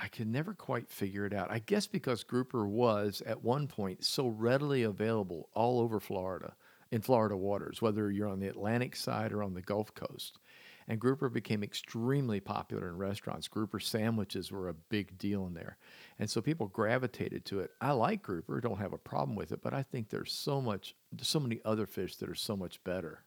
I 0.00 0.06
can 0.08 0.30
never 0.30 0.54
quite 0.54 0.88
figure 0.88 1.26
it 1.26 1.34
out. 1.34 1.50
I 1.50 1.58
guess 1.58 1.86
because 1.86 2.22
grouper 2.22 2.66
was 2.68 3.20
at 3.26 3.42
one 3.42 3.66
point 3.66 4.04
so 4.04 4.28
readily 4.28 4.84
available 4.84 5.48
all 5.54 5.80
over 5.80 5.98
Florida 5.98 6.54
in 6.90 7.02
Florida 7.02 7.36
waters, 7.36 7.82
whether 7.82 8.10
you're 8.10 8.28
on 8.28 8.38
the 8.40 8.48
Atlantic 8.48 8.94
side 8.94 9.32
or 9.32 9.42
on 9.42 9.54
the 9.54 9.60
Gulf 9.60 9.92
Coast. 9.94 10.38
And 10.86 10.98
grouper 10.98 11.28
became 11.28 11.62
extremely 11.62 12.40
popular 12.40 12.88
in 12.88 12.96
restaurants. 12.96 13.46
Grouper 13.46 13.78
sandwiches 13.78 14.50
were 14.50 14.68
a 14.68 14.74
big 14.74 15.18
deal 15.18 15.46
in 15.46 15.52
there. 15.52 15.76
And 16.18 16.30
so 16.30 16.40
people 16.40 16.68
gravitated 16.68 17.44
to 17.46 17.60
it. 17.60 17.72
I 17.80 17.90
like 17.90 18.22
grouper, 18.22 18.60
don't 18.60 18.78
have 18.78 18.94
a 18.94 18.98
problem 18.98 19.36
with 19.36 19.52
it, 19.52 19.60
but 19.60 19.74
I 19.74 19.82
think 19.82 20.08
there's 20.08 20.32
so 20.32 20.62
much, 20.62 20.94
so 21.20 21.40
many 21.40 21.60
other 21.64 21.84
fish 21.84 22.16
that 22.16 22.30
are 22.30 22.34
so 22.34 22.56
much 22.56 22.82
better. 22.84 23.24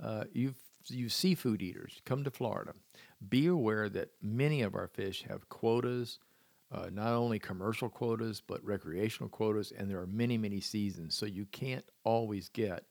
Uh, 0.00 0.24
you've 0.32 0.54
you 0.86 1.08
seafood 1.08 1.62
eaters, 1.62 2.00
come 2.04 2.24
to 2.24 2.30
Florida. 2.30 2.72
Be 3.28 3.46
aware 3.46 3.88
that 3.88 4.10
many 4.22 4.62
of 4.62 4.74
our 4.74 4.86
fish 4.86 5.24
have 5.28 5.48
quotas, 5.48 6.18
uh, 6.72 6.88
not 6.92 7.14
only 7.14 7.38
commercial 7.38 7.88
quotas, 7.88 8.40
but 8.40 8.64
recreational 8.64 9.28
quotas, 9.28 9.72
and 9.72 9.90
there 9.90 10.00
are 10.00 10.06
many, 10.06 10.38
many 10.38 10.60
seasons. 10.60 11.14
So 11.14 11.26
you 11.26 11.46
can't 11.46 11.84
always 12.04 12.48
get 12.48 12.84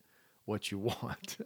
what 0.46 0.72
you 0.72 0.77
want. 1.01 1.38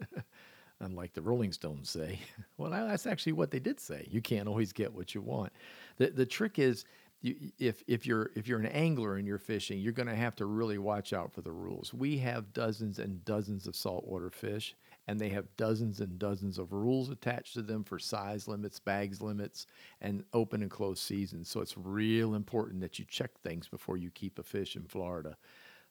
unlike 0.80 1.12
the 1.12 1.22
Rolling 1.22 1.52
Stones 1.52 1.88
say. 1.90 2.18
well, 2.56 2.70
that's 2.70 3.06
actually 3.06 3.32
what 3.32 3.50
they 3.50 3.60
did 3.60 3.80
say. 3.80 4.06
You 4.10 4.20
can't 4.20 4.48
always 4.48 4.72
get 4.72 4.92
what 4.92 5.14
you 5.14 5.22
want. 5.22 5.52
The 5.96 6.08
the 6.08 6.26
trick 6.26 6.58
is 6.58 6.84
you, 7.22 7.36
if 7.58 7.82
if 7.86 8.04
you're 8.04 8.30
if 8.34 8.48
you're 8.48 8.58
an 8.58 8.66
angler 8.66 9.16
and 9.16 9.26
you're 9.26 9.38
fishing, 9.38 9.78
you're 9.78 9.92
going 9.92 10.08
to 10.08 10.14
have 10.14 10.36
to 10.36 10.46
really 10.46 10.78
watch 10.78 11.12
out 11.12 11.32
for 11.32 11.40
the 11.40 11.52
rules. 11.52 11.94
We 11.94 12.18
have 12.18 12.52
dozens 12.52 12.98
and 12.98 13.24
dozens 13.24 13.66
of 13.66 13.76
saltwater 13.76 14.30
fish, 14.30 14.74
and 15.12 15.20
they 15.20 15.28
have 15.28 15.54
dozens 15.58 16.00
and 16.00 16.18
dozens 16.18 16.58
of 16.58 16.72
rules 16.72 17.10
attached 17.10 17.52
to 17.52 17.60
them 17.60 17.84
for 17.84 17.98
size 17.98 18.48
limits, 18.48 18.80
bags 18.80 19.20
limits, 19.20 19.66
and 20.00 20.24
open 20.32 20.62
and 20.62 20.70
closed 20.70 21.02
seasons. 21.02 21.50
So 21.50 21.60
it's 21.60 21.76
real 21.76 22.34
important 22.34 22.80
that 22.80 22.98
you 22.98 23.04
check 23.04 23.38
things 23.42 23.68
before 23.68 23.98
you 23.98 24.10
keep 24.10 24.38
a 24.38 24.42
fish 24.42 24.74
in 24.74 24.84
Florida. 24.84 25.36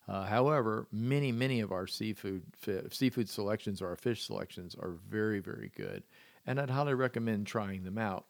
Uh, 0.07 0.25
however, 0.25 0.87
many, 0.91 1.31
many 1.31 1.59
of 1.59 1.71
our 1.71 1.85
seafood 1.85 2.41
seafood 2.89 3.29
selections 3.29 3.79
or 3.79 3.89
our 3.89 3.95
fish 3.95 4.25
selections 4.25 4.73
are 4.73 4.95
very, 5.07 5.39
very 5.39 5.71
good, 5.75 6.01
and 6.47 6.59
I'd 6.59 6.71
highly 6.71 6.95
recommend 6.95 7.45
trying 7.45 7.83
them 7.83 7.99
out. 7.99 8.25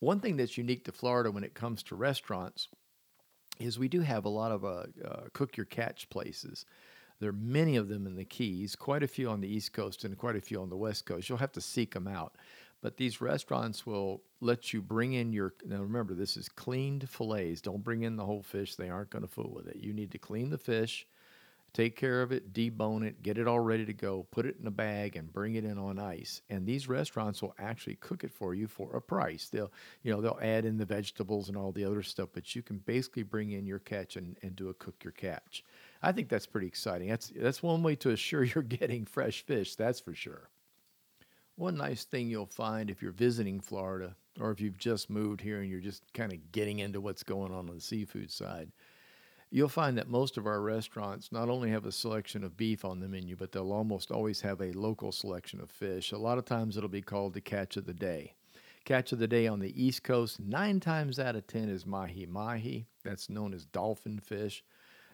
One 0.00 0.18
thing 0.18 0.36
that's 0.36 0.58
unique 0.58 0.84
to 0.86 0.92
Florida 0.92 1.30
when 1.30 1.44
it 1.44 1.54
comes 1.54 1.84
to 1.84 1.94
restaurants 1.94 2.66
is 3.60 3.78
we 3.78 3.86
do 3.86 4.00
have 4.00 4.24
a 4.24 4.28
lot 4.28 4.50
of 4.50 4.64
uh, 4.64 4.86
uh, 5.04 5.28
cook 5.32 5.56
your 5.56 5.66
catch 5.66 6.10
places. 6.10 6.64
There 7.20 7.30
are 7.30 7.32
many 7.32 7.76
of 7.76 7.88
them 7.88 8.06
in 8.06 8.16
the 8.16 8.24
Keys, 8.24 8.76
quite 8.76 9.02
a 9.02 9.08
few 9.08 9.28
on 9.28 9.40
the 9.40 9.48
East 9.48 9.72
Coast 9.72 10.04
and 10.04 10.16
quite 10.16 10.36
a 10.36 10.40
few 10.40 10.60
on 10.60 10.70
the 10.70 10.76
West 10.76 11.04
Coast. 11.04 11.28
You'll 11.28 11.38
have 11.38 11.52
to 11.52 11.60
seek 11.60 11.94
them 11.94 12.06
out. 12.06 12.36
But 12.80 12.96
these 12.96 13.20
restaurants 13.20 13.84
will 13.84 14.22
let 14.40 14.72
you 14.72 14.80
bring 14.80 15.14
in 15.14 15.32
your. 15.32 15.54
Now 15.66 15.80
remember, 15.80 16.14
this 16.14 16.36
is 16.36 16.48
cleaned 16.48 17.08
fillets. 17.08 17.60
Don't 17.60 17.82
bring 17.82 18.02
in 18.02 18.16
the 18.16 18.24
whole 18.24 18.42
fish. 18.42 18.76
They 18.76 18.88
aren't 18.88 19.10
going 19.10 19.22
to 19.22 19.28
fool 19.28 19.52
with 19.52 19.66
it. 19.66 19.76
You 19.76 19.92
need 19.92 20.12
to 20.12 20.18
clean 20.18 20.50
the 20.50 20.58
fish, 20.58 21.04
take 21.72 21.96
care 21.96 22.22
of 22.22 22.30
it, 22.30 22.52
debone 22.52 23.04
it, 23.04 23.20
get 23.20 23.36
it 23.36 23.48
all 23.48 23.58
ready 23.58 23.84
to 23.84 23.92
go, 23.92 24.26
put 24.30 24.46
it 24.46 24.56
in 24.60 24.66
a 24.68 24.70
bag, 24.70 25.16
and 25.16 25.32
bring 25.32 25.56
it 25.56 25.64
in 25.64 25.76
on 25.76 25.98
ice. 25.98 26.42
And 26.50 26.66
these 26.66 26.88
restaurants 26.88 27.42
will 27.42 27.54
actually 27.58 27.96
cook 27.96 28.22
it 28.22 28.30
for 28.30 28.54
you 28.54 28.68
for 28.68 28.94
a 28.94 29.02
price. 29.02 29.48
They'll, 29.48 29.72
you 30.04 30.12
know, 30.12 30.20
they'll 30.20 30.38
add 30.40 30.64
in 30.64 30.78
the 30.78 30.86
vegetables 30.86 31.48
and 31.48 31.56
all 31.56 31.72
the 31.72 31.84
other 31.84 32.04
stuff, 32.04 32.28
but 32.32 32.54
you 32.54 32.62
can 32.62 32.78
basically 32.78 33.24
bring 33.24 33.50
in 33.50 33.66
your 33.66 33.80
catch 33.80 34.14
and, 34.14 34.36
and 34.42 34.54
do 34.54 34.68
a 34.68 34.74
cook 34.74 35.02
your 35.02 35.12
catch. 35.12 35.64
I 36.02 36.12
think 36.12 36.28
that's 36.28 36.46
pretty 36.46 36.66
exciting. 36.66 37.08
That's 37.08 37.32
that's 37.34 37.62
one 37.62 37.82
way 37.82 37.96
to 37.96 38.10
assure 38.10 38.44
you're 38.54 38.62
getting 38.62 39.04
fresh 39.04 39.44
fish. 39.44 39.74
That's 39.74 40.00
for 40.00 40.14
sure. 40.14 40.48
One 41.56 41.76
nice 41.76 42.04
thing 42.04 42.28
you'll 42.28 42.46
find 42.46 42.88
if 42.88 43.02
you're 43.02 43.10
visiting 43.10 43.60
Florida 43.60 44.14
or 44.40 44.52
if 44.52 44.60
you've 44.60 44.78
just 44.78 45.10
moved 45.10 45.40
here 45.40 45.60
and 45.60 45.68
you're 45.68 45.80
just 45.80 46.02
kind 46.14 46.32
of 46.32 46.52
getting 46.52 46.78
into 46.78 47.00
what's 47.00 47.24
going 47.24 47.52
on 47.52 47.68
on 47.68 47.74
the 47.74 47.80
seafood 47.80 48.30
side, 48.30 48.70
you'll 49.50 49.68
find 49.68 49.98
that 49.98 50.08
most 50.08 50.36
of 50.36 50.46
our 50.46 50.60
restaurants 50.60 51.32
not 51.32 51.48
only 51.48 51.70
have 51.70 51.84
a 51.84 51.90
selection 51.90 52.44
of 52.44 52.56
beef 52.56 52.84
on 52.84 53.00
the 53.00 53.08
menu, 53.08 53.34
but 53.34 53.50
they'll 53.50 53.72
almost 53.72 54.12
always 54.12 54.40
have 54.42 54.60
a 54.60 54.70
local 54.72 55.10
selection 55.10 55.60
of 55.60 55.68
fish. 55.68 56.12
A 56.12 56.18
lot 56.18 56.38
of 56.38 56.44
times 56.44 56.76
it'll 56.76 56.88
be 56.88 57.02
called 57.02 57.34
the 57.34 57.40
catch 57.40 57.76
of 57.76 57.86
the 57.86 57.94
day. 57.94 58.34
Catch 58.84 59.10
of 59.10 59.18
the 59.18 59.26
day 59.26 59.48
on 59.48 59.58
the 59.58 59.84
East 59.84 60.04
Coast, 60.04 60.38
nine 60.38 60.78
times 60.78 61.18
out 61.18 61.34
of 61.34 61.46
ten 61.48 61.68
is 61.68 61.84
mahi 61.84 62.24
mahi. 62.24 62.86
That's 63.04 63.28
known 63.28 63.52
as 63.52 63.66
dolphin 63.66 64.20
fish. 64.20 64.62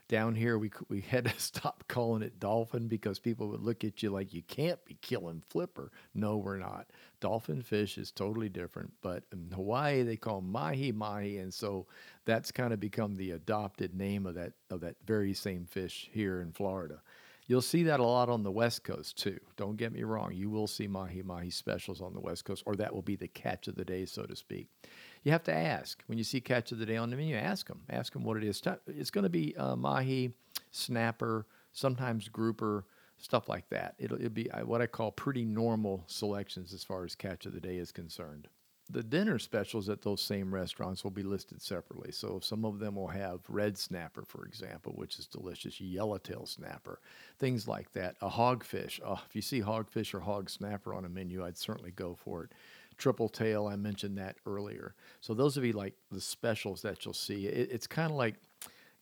Down 0.07 0.35
here, 0.35 0.59
we 0.59 0.71
we 0.89 1.01
had 1.01 1.25
to 1.25 1.33
stop 1.39 1.85
calling 1.89 2.23
it 2.23 2.39
dolphin 2.39 2.89
because 2.89 3.19
people 3.19 3.49
would 3.49 3.63
look 3.63 3.85
at 3.85 4.03
you 4.03 4.11
like 4.11 4.35
you 4.35 4.43
can't 4.43 4.85
be 4.85 4.99
killing 5.01 5.43
flipper. 5.49 5.91
No, 6.15 6.37
we're 6.37 6.59
not. 6.59 6.91
Dolphin 7.21 7.63
fish 7.63 7.97
is 7.97 8.11
totally 8.11 8.51
different, 8.51 8.93
but 9.01 9.25
in 9.33 9.51
Hawaii 9.55 10.03
they 10.03 10.17
call 10.17 10.43
mahi 10.43 10.93
mahi, 10.93 11.39
and 11.39 11.53
so 11.53 11.87
that's 12.27 12.53
kind 12.53 12.73
of 12.73 12.81
become 12.81 13.15
the 13.17 13.31
adopted 13.31 13.95
name 13.95 14.27
of 14.27 14.35
that 14.35 14.53
of 14.71 14.81
that 14.81 14.97
very 15.07 15.33
same 15.33 15.65
fish 15.65 16.11
here 16.13 16.43
in 16.43 16.53
Florida. 16.53 17.01
You'll 17.47 17.63
see 17.63 17.83
that 17.85 18.01
a 18.01 18.05
lot 18.05 18.31
on 18.31 18.43
the 18.43 18.51
West 18.51 18.85
Coast 18.85 19.19
too. 19.19 19.39
Don't 19.57 19.77
get 19.77 19.93
me 19.93 20.03
wrong. 20.03 20.33
You 20.33 20.49
will 20.49 20.67
see 20.67 20.87
mahi 20.87 21.23
mahi 21.23 21.51
specials 21.51 22.01
on 22.01 22.15
the 22.15 22.21
West 22.21 22.45
Coast, 22.45 22.63
or 22.67 22.75
that 22.77 22.95
will 22.95 23.03
be 23.03 23.17
the 23.17 23.29
catch 23.29 23.69
of 23.69 23.75
the 23.75 23.85
day, 23.85 24.05
so 24.07 24.25
to 24.25 24.37
speak 24.37 24.69
you 25.25 25.33
have 25.33 25.43
to 25.45 25.55
ask 25.55 26.03
when 26.07 26.19
you 26.19 26.25
see 26.25 26.41
catch 26.41 26.71
of 26.71 26.79
the 26.79 26.87
day 26.87 26.97
on 26.97 27.11
the 27.11 27.17
menu. 27.17 27.35
Ask 27.35 27.67
them, 27.67 27.81
ask 27.91 28.13
them 28.13 28.23
what 28.23 28.37
it 28.37 28.45
is. 28.45 28.63
It's 28.87 29.11
going 29.11 29.25
to 29.25 29.31
be 29.31 29.57
uh, 29.57 29.75
mahi, 29.75 30.33
snapper, 30.71 31.47
sometimes 31.73 32.29
grouper, 32.29 32.85
stuff 33.19 33.49
like 33.49 33.69
that. 33.71 33.95
It'll, 33.99 34.19
it'll 34.19 34.31
be 34.31 34.51
uh, 34.51 34.67
what 34.67 34.83
I 34.83 34.87
call 34.87 35.11
pretty 35.11 35.45
normal 35.45 36.05
selections 36.07 36.75
as 36.75 36.85
far 36.85 37.05
as 37.05 37.15
catch 37.15 37.47
of 37.47 37.55
the 37.55 37.61
day 37.61 37.79
is 37.79 37.91
concerned. 37.91 38.49
The 38.91 39.03
dinner 39.03 39.39
specials 39.39 39.89
at 39.89 40.03
those 40.03 40.21
same 40.21 40.53
restaurants 40.53 41.03
will 41.03 41.11
be 41.11 41.23
listed 41.23 41.63
separately. 41.63 42.13
So 42.13 42.39
some 42.43 42.67
of 42.67 42.81
them 42.81 42.97
will 42.97 43.09
have 43.09 43.41
red 43.49 43.79
snapper, 43.79 44.25
for 44.27 44.45
example, 44.45 44.93
which 44.95 45.19
is 45.19 45.27
delicious, 45.27 45.81
yellowtail 45.81 46.45
snapper, 46.45 47.01
things 47.39 47.67
like 47.67 47.91
that. 47.95 48.17
A 48.21 48.29
hogfish. 48.29 49.01
Oh, 49.03 49.23
if 49.27 49.35
you 49.35 49.41
see 49.41 49.63
hogfish 49.63 50.13
or 50.13 50.21
hog 50.21 50.51
snapper 50.51 50.93
on 50.93 51.07
a 51.07 51.09
menu, 51.09 51.43
I'd 51.43 51.57
certainly 51.57 51.93
go 51.93 52.15
for 52.15 52.45
it 52.45 52.53
triple 52.97 53.29
tail. 53.29 53.67
I 53.67 53.77
mentioned 53.77 54.19
that 54.19 54.37
earlier. 54.47 54.95
So 55.21 55.35
those 55.35 55.57
would 55.57 55.63
be 55.63 55.73
like 55.73 55.95
the 56.11 56.21
specials 56.21 56.83
that 56.83 57.05
you'll 57.05 57.15
see. 57.15 57.47
It, 57.47 57.71
it's 57.71 57.87
kind 57.87 58.11
of 58.11 58.17
like 58.17 58.37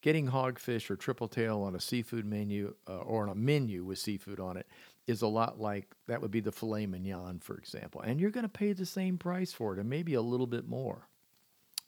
getting 0.00 0.28
hogfish 0.28 0.90
or 0.90 0.96
triple 0.96 1.28
tail 1.28 1.62
on 1.62 1.76
a 1.76 1.80
seafood 1.80 2.26
menu 2.26 2.74
uh, 2.88 2.98
or 2.98 3.22
on 3.22 3.28
a 3.28 3.34
menu 3.34 3.84
with 3.84 3.98
seafood 3.98 4.40
on 4.40 4.56
it 4.56 4.66
is 5.06 5.22
a 5.22 5.26
lot 5.26 5.60
like 5.60 5.94
that 6.06 6.20
would 6.20 6.30
be 6.30 6.40
the 6.40 6.52
filet 6.52 6.86
mignon, 6.86 7.40
for 7.40 7.56
example. 7.56 8.00
And 8.00 8.20
you're 8.20 8.30
going 8.30 8.44
to 8.44 8.48
pay 8.48 8.72
the 8.72 8.86
same 8.86 9.18
price 9.18 9.52
for 9.52 9.72
it 9.72 9.78
and 9.78 9.88
maybe 9.88 10.14
a 10.14 10.22
little 10.22 10.46
bit 10.46 10.68
more. 10.68 11.08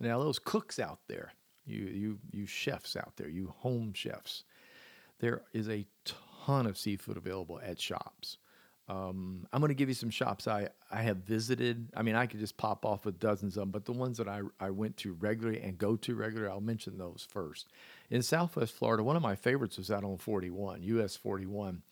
Now, 0.00 0.18
those 0.18 0.38
cooks 0.38 0.78
out 0.78 0.98
there, 1.08 1.32
you, 1.66 1.84
you, 1.84 2.18
you 2.32 2.46
chefs 2.46 2.96
out 2.96 3.12
there, 3.16 3.28
you 3.28 3.54
home 3.58 3.92
chefs, 3.94 4.44
there 5.20 5.42
is 5.52 5.68
a 5.68 5.86
ton 6.04 6.66
of 6.66 6.76
seafood 6.76 7.16
available 7.16 7.60
at 7.64 7.80
shops. 7.80 8.38
Um, 8.86 9.46
I'm 9.52 9.60
going 9.60 9.70
to 9.70 9.74
give 9.74 9.88
you 9.88 9.94
some 9.94 10.10
shops 10.10 10.46
I, 10.46 10.68
I 10.90 11.02
have 11.02 11.18
visited. 11.18 11.88
I 11.96 12.02
mean, 12.02 12.14
I 12.16 12.26
could 12.26 12.40
just 12.40 12.56
pop 12.58 12.84
off 12.84 13.06
with 13.06 13.18
dozens 13.18 13.56
of 13.56 13.62
them, 13.62 13.70
but 13.70 13.86
the 13.86 13.92
ones 13.92 14.18
that 14.18 14.28
I, 14.28 14.42
I 14.60 14.70
went 14.70 14.98
to 14.98 15.14
regularly 15.14 15.62
and 15.62 15.78
go 15.78 15.96
to 15.96 16.14
regularly, 16.14 16.52
I'll 16.52 16.60
mention 16.60 16.98
those 16.98 17.26
first. 17.30 17.68
In 18.10 18.22
Southwest 18.22 18.74
Florida, 18.74 19.02
one 19.02 19.16
of 19.16 19.22
my 19.22 19.36
favorites 19.36 19.78
was 19.78 19.90
out 19.90 20.04
on 20.04 20.18
41, 20.18 20.82
US 20.82 21.16
41, 21.16 21.82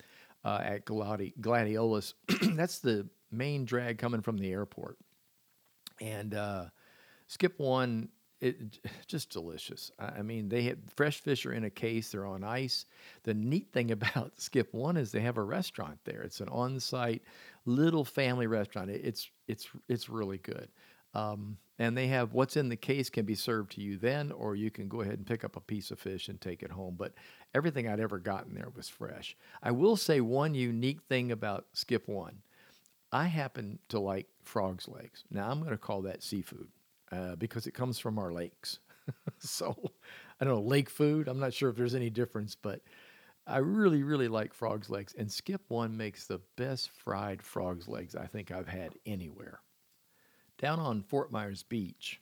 uh, 0.44 0.60
at 0.62 0.84
Gladi- 0.84 1.34
Gladiolus. 1.40 2.12
That's 2.56 2.80
the 2.80 3.08
main 3.30 3.64
drag 3.64 3.96
coming 3.96 4.20
from 4.20 4.36
the 4.36 4.52
airport. 4.52 4.98
And 6.00 6.34
uh, 6.34 6.66
Skip 7.26 7.58
One 7.58 8.10
it 8.42 8.78
just 9.06 9.30
delicious. 9.30 9.90
I 9.98 10.20
mean, 10.22 10.48
they 10.48 10.62
have 10.64 10.78
fresh 10.94 11.20
fish 11.20 11.46
are 11.46 11.52
in 11.52 11.64
a 11.64 11.70
case. 11.70 12.10
They're 12.10 12.26
on 12.26 12.44
ice. 12.44 12.84
The 13.22 13.32
neat 13.32 13.72
thing 13.72 13.90
about 13.92 14.32
Skip 14.38 14.74
One 14.74 14.96
is 14.96 15.12
they 15.12 15.20
have 15.20 15.38
a 15.38 15.42
restaurant 15.42 15.98
there. 16.04 16.22
It's 16.22 16.40
an 16.40 16.48
on-site 16.48 17.22
little 17.64 18.04
family 18.04 18.46
restaurant. 18.46 18.90
It's 18.90 19.30
it's 19.48 19.68
it's 19.88 20.08
really 20.08 20.38
good. 20.38 20.68
Um, 21.14 21.58
and 21.78 21.96
they 21.96 22.06
have 22.08 22.32
what's 22.32 22.56
in 22.56 22.68
the 22.68 22.76
case 22.76 23.10
can 23.10 23.24
be 23.24 23.34
served 23.34 23.72
to 23.72 23.80
you 23.80 23.96
then, 23.96 24.32
or 24.32 24.54
you 24.54 24.70
can 24.70 24.88
go 24.88 25.02
ahead 25.02 25.14
and 25.14 25.26
pick 25.26 25.44
up 25.44 25.56
a 25.56 25.60
piece 25.60 25.90
of 25.90 25.98
fish 25.98 26.28
and 26.28 26.40
take 26.40 26.62
it 26.62 26.70
home. 26.70 26.96
But 26.98 27.12
everything 27.54 27.88
I'd 27.88 28.00
ever 28.00 28.18
gotten 28.18 28.54
there 28.54 28.70
was 28.74 28.88
fresh. 28.88 29.36
I 29.62 29.70
will 29.70 29.96
say 29.96 30.20
one 30.20 30.54
unique 30.54 31.02
thing 31.08 31.32
about 31.32 31.66
Skip 31.72 32.08
One. 32.08 32.42
I 33.12 33.26
happen 33.26 33.78
to 33.90 34.00
like 34.00 34.26
frog's 34.42 34.88
legs. 34.88 35.24
Now 35.30 35.50
I'm 35.50 35.60
going 35.60 35.72
to 35.72 35.78
call 35.78 36.02
that 36.02 36.22
seafood 36.22 36.68
uh, 37.12 37.36
because 37.36 37.66
it 37.66 37.74
comes 37.74 37.98
from 37.98 38.18
our 38.18 38.32
lakes. 38.32 38.78
so 39.38 39.76
I 40.40 40.44
don't 40.44 40.54
know, 40.54 40.62
lake 40.62 40.90
food. 40.90 41.28
I'm 41.28 41.38
not 41.38 41.54
sure 41.54 41.70
if 41.70 41.76
there's 41.76 41.94
any 41.94 42.10
difference, 42.10 42.56
but 42.56 42.80
I 43.46 43.58
really, 43.58 44.02
really 44.02 44.28
like 44.28 44.54
frog's 44.54 44.88
legs. 44.88 45.14
And 45.16 45.30
Skip 45.30 45.62
One 45.68 45.96
makes 45.96 46.26
the 46.26 46.40
best 46.56 46.90
fried 46.90 47.42
frog's 47.42 47.88
legs 47.88 48.16
I 48.16 48.26
think 48.26 48.50
I've 48.50 48.68
had 48.68 48.94
anywhere. 49.04 49.60
Down 50.58 50.78
on 50.78 51.02
Fort 51.02 51.32
Myers 51.32 51.64
Beach, 51.64 52.20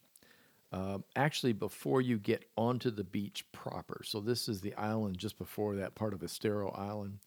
uh, 0.72 0.98
actually 1.14 1.53
before 1.53 2.00
you 2.00 2.18
get 2.18 2.46
onto 2.57 2.90
the 2.90 3.05
beach 3.05 3.44
proper, 3.53 4.03
so 4.05 4.20
this 4.20 4.48
is 4.48 4.61
the 4.61 4.74
island 4.74 5.18
just 5.18 5.37
before 5.37 5.76
that 5.76 5.94
part 5.94 6.14
of 6.14 6.22
Estero 6.22 6.70
Island. 6.70 7.18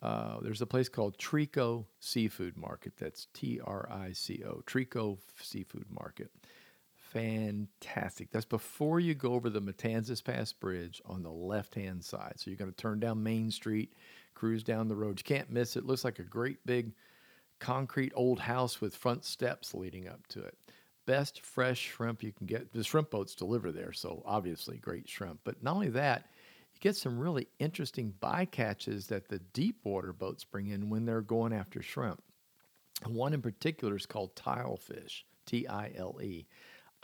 Uh, 0.00 0.38
there's 0.40 0.60
a 0.60 0.66
place 0.66 0.88
called 0.88 1.16
Trico 1.18 1.86
Seafood 1.98 2.56
Market. 2.58 2.92
That's 2.98 3.26
T 3.32 3.58
R 3.64 3.88
I 3.90 4.12
C 4.12 4.42
O, 4.46 4.62
Trico 4.66 5.18
Seafood 5.40 5.86
Market 5.90 6.30
fantastic. 7.14 8.30
That's 8.32 8.44
before 8.44 8.98
you 8.98 9.14
go 9.14 9.34
over 9.34 9.48
the 9.48 9.62
Matanzas 9.62 10.22
Pass 10.22 10.52
Bridge 10.52 11.00
on 11.06 11.22
the 11.22 11.30
left 11.30 11.76
hand 11.76 12.04
side. 12.04 12.34
So 12.36 12.50
you're 12.50 12.58
going 12.58 12.72
to 12.72 12.76
turn 12.76 12.98
down 12.98 13.22
Main 13.22 13.52
Street, 13.52 13.94
cruise 14.34 14.64
down 14.64 14.88
the 14.88 14.96
road. 14.96 15.20
You 15.20 15.24
can't 15.24 15.50
miss 15.50 15.76
it. 15.76 15.86
Looks 15.86 16.04
like 16.04 16.18
a 16.18 16.24
great 16.24 16.58
big 16.66 16.92
concrete 17.60 18.12
old 18.16 18.40
house 18.40 18.80
with 18.80 18.96
front 18.96 19.24
steps 19.24 19.74
leading 19.74 20.08
up 20.08 20.26
to 20.26 20.42
it. 20.42 20.58
Best 21.06 21.40
fresh 21.42 21.78
shrimp 21.78 22.22
you 22.22 22.32
can 22.32 22.46
get. 22.46 22.72
The 22.72 22.82
shrimp 22.82 23.10
boats 23.10 23.36
deliver 23.36 23.70
there, 23.70 23.92
so 23.92 24.22
obviously 24.26 24.78
great 24.78 25.08
shrimp. 25.08 25.40
But 25.44 25.62
not 25.62 25.74
only 25.74 25.90
that, 25.90 26.26
you 26.72 26.80
get 26.80 26.96
some 26.96 27.18
really 27.18 27.46
interesting 27.60 28.12
bycatches 28.20 29.06
that 29.06 29.28
the 29.28 29.38
deep 29.38 29.76
water 29.84 30.12
boats 30.12 30.42
bring 30.42 30.66
in 30.66 30.90
when 30.90 31.04
they're 31.04 31.20
going 31.20 31.52
after 31.52 31.80
shrimp. 31.80 32.22
One 33.06 33.34
in 33.34 33.42
particular 33.42 33.94
is 33.94 34.06
called 34.06 34.34
tilefish, 34.34 35.22
T 35.46 35.68
I 35.68 35.92
L 35.94 36.18
E. 36.20 36.46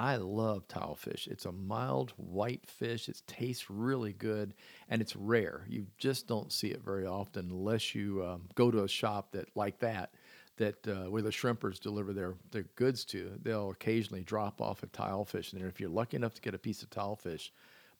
I 0.00 0.16
love 0.16 0.66
tilefish. 0.66 1.28
It's 1.28 1.44
a 1.44 1.52
mild 1.52 2.14
white 2.16 2.66
fish. 2.66 3.06
It 3.06 3.20
tastes 3.26 3.68
really 3.68 4.14
good 4.14 4.54
and 4.88 5.02
it's 5.02 5.14
rare. 5.14 5.66
You 5.68 5.88
just 5.98 6.26
don't 6.26 6.50
see 6.50 6.68
it 6.68 6.82
very 6.82 7.04
often 7.04 7.50
unless 7.50 7.94
you 7.94 8.24
um, 8.24 8.48
go 8.54 8.70
to 8.70 8.84
a 8.84 8.88
shop 8.88 9.32
that 9.32 9.54
like 9.54 9.78
that 9.80 10.14
that 10.56 10.88
uh, 10.88 11.10
where 11.10 11.20
the 11.20 11.30
shrimpers 11.30 11.78
deliver 11.78 12.14
their, 12.14 12.34
their 12.50 12.64
goods 12.76 13.04
to, 13.06 13.32
they'll 13.42 13.70
occasionally 13.70 14.22
drop 14.22 14.62
off 14.62 14.82
a 14.82 14.86
tilefish. 14.86 15.52
And 15.52 15.62
if 15.62 15.78
you're 15.78 15.90
lucky 15.90 16.16
enough 16.16 16.32
to 16.34 16.40
get 16.40 16.54
a 16.54 16.58
piece 16.58 16.82
of 16.82 16.88
tilefish, 16.88 17.50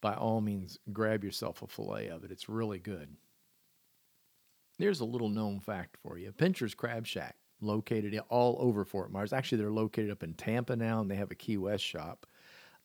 by 0.01 0.15
all 0.15 0.41
means, 0.41 0.79
grab 0.95 1.23
yourself 1.23 1.61
a 1.61 1.67
fillet 1.67 2.09
of 2.09 2.25
it. 2.25 2.31
It's 2.31 2.49
really 2.49 2.79
good. 2.79 3.09
Here's 4.79 5.01
a 5.01 5.05
little 5.05 5.29
known 5.29 5.61
fact 5.61 5.99
for 6.03 6.17
you 6.17 6.33
Pincher's 6.33 6.75
Crab 6.75 7.07
Shack, 7.07 7.37
located 7.61 8.19
all 8.29 8.57
over 8.61 8.85
Fort 8.85 9.13
Myers. 9.13 9.33
Actually, 9.33 9.59
they're 9.59 9.71
located 9.71 10.11
up 10.11 10.23
in 10.23 10.35
Tampa 10.35 10.77
now, 10.77 11.01
and 11.01 11.11
they 11.11 11.17
have 11.17 11.31
a 11.31 11.37
Key 11.37 11.57
West 11.57 11.85
shop. 11.85 12.27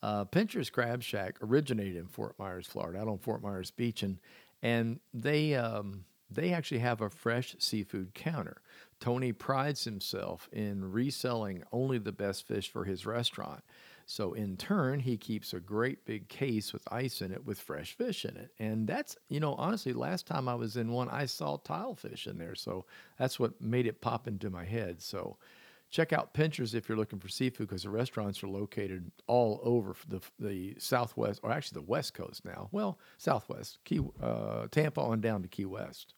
Uh, 0.04 0.26
Pincher's 0.26 0.70
Crab 0.70 1.02
Shack 1.02 1.38
originated 1.42 1.96
in 1.96 2.08
Fort 2.08 2.38
Myers, 2.38 2.68
Florida, 2.68 3.00
out 3.00 3.08
on 3.08 3.18
Fort 3.18 3.42
Myers 3.42 3.72
Beach, 3.72 4.04
and 4.04 4.20
and 4.62 5.00
they 5.14 5.56
um, 5.56 6.06
they 6.30 6.54
actually 6.54 6.80
have 6.80 7.02
a 7.02 7.10
fresh 7.10 7.56
seafood 7.60 8.14
counter. 8.14 8.62
Tony 9.00 9.32
prides 9.32 9.84
himself 9.84 10.50
in 10.52 10.92
reselling 10.92 11.64
only 11.72 11.98
the 11.98 12.12
best 12.12 12.48
fish 12.48 12.70
for 12.70 12.86
his 12.86 13.06
restaurant. 13.06 13.64
So, 14.08 14.34
in 14.34 14.56
turn, 14.58 15.00
he 15.00 15.18
keeps 15.18 15.54
a 15.54 15.60
great 15.60 16.06
big 16.06 16.28
case 16.30 16.74
with 16.74 16.84
ice 16.92 17.22
in 17.22 17.32
it 17.32 17.44
with 17.44 17.60
fresh 17.60 17.98
fish 17.98 18.24
in 18.24 18.38
it. 18.38 18.52
And 18.60 18.88
that's, 18.88 19.18
you 19.30 19.40
know, 19.40 19.56
honestly, 19.56 19.94
last 19.94 20.28
time 20.28 20.48
I 20.48 20.54
was 20.54 20.78
in 20.78 20.92
one, 20.92 21.10
I 21.10 21.26
saw 21.26 21.58
tilefish 21.58 22.28
in 22.28 22.38
there. 22.38 22.56
So, 22.56 22.86
that's 23.18 23.40
what 23.40 23.60
made 23.60 23.88
it 23.88 24.02
pop 24.02 24.28
into 24.28 24.50
my 24.52 24.64
head. 24.64 25.02
So, 25.02 25.38
check 25.90 26.14
out 26.14 26.34
Pinchers 26.34 26.76
if 26.76 26.88
you're 26.88 26.98
looking 26.98 27.20
for 27.20 27.30
seafood 27.30 27.68
because 27.68 27.84
the 27.84 27.90
restaurants 27.90 28.44
are 28.44 28.48
located 28.48 29.12
all 29.28 29.60
over 29.64 29.96
the, 30.08 30.22
the 30.40 30.76
southwest, 30.78 31.40
or 31.42 31.52
actually 31.52 31.82
the 31.82 31.90
west 31.90 32.14
coast 32.14 32.46
now. 32.46 32.70
Well, 32.72 33.00
southwest, 33.18 33.80
Key, 33.86 34.02
uh, 34.22 34.68
Tampa 34.72 35.02
on 35.02 35.22
down 35.22 35.42
to 35.42 35.48
Key 35.48 35.66
West. 35.66 36.14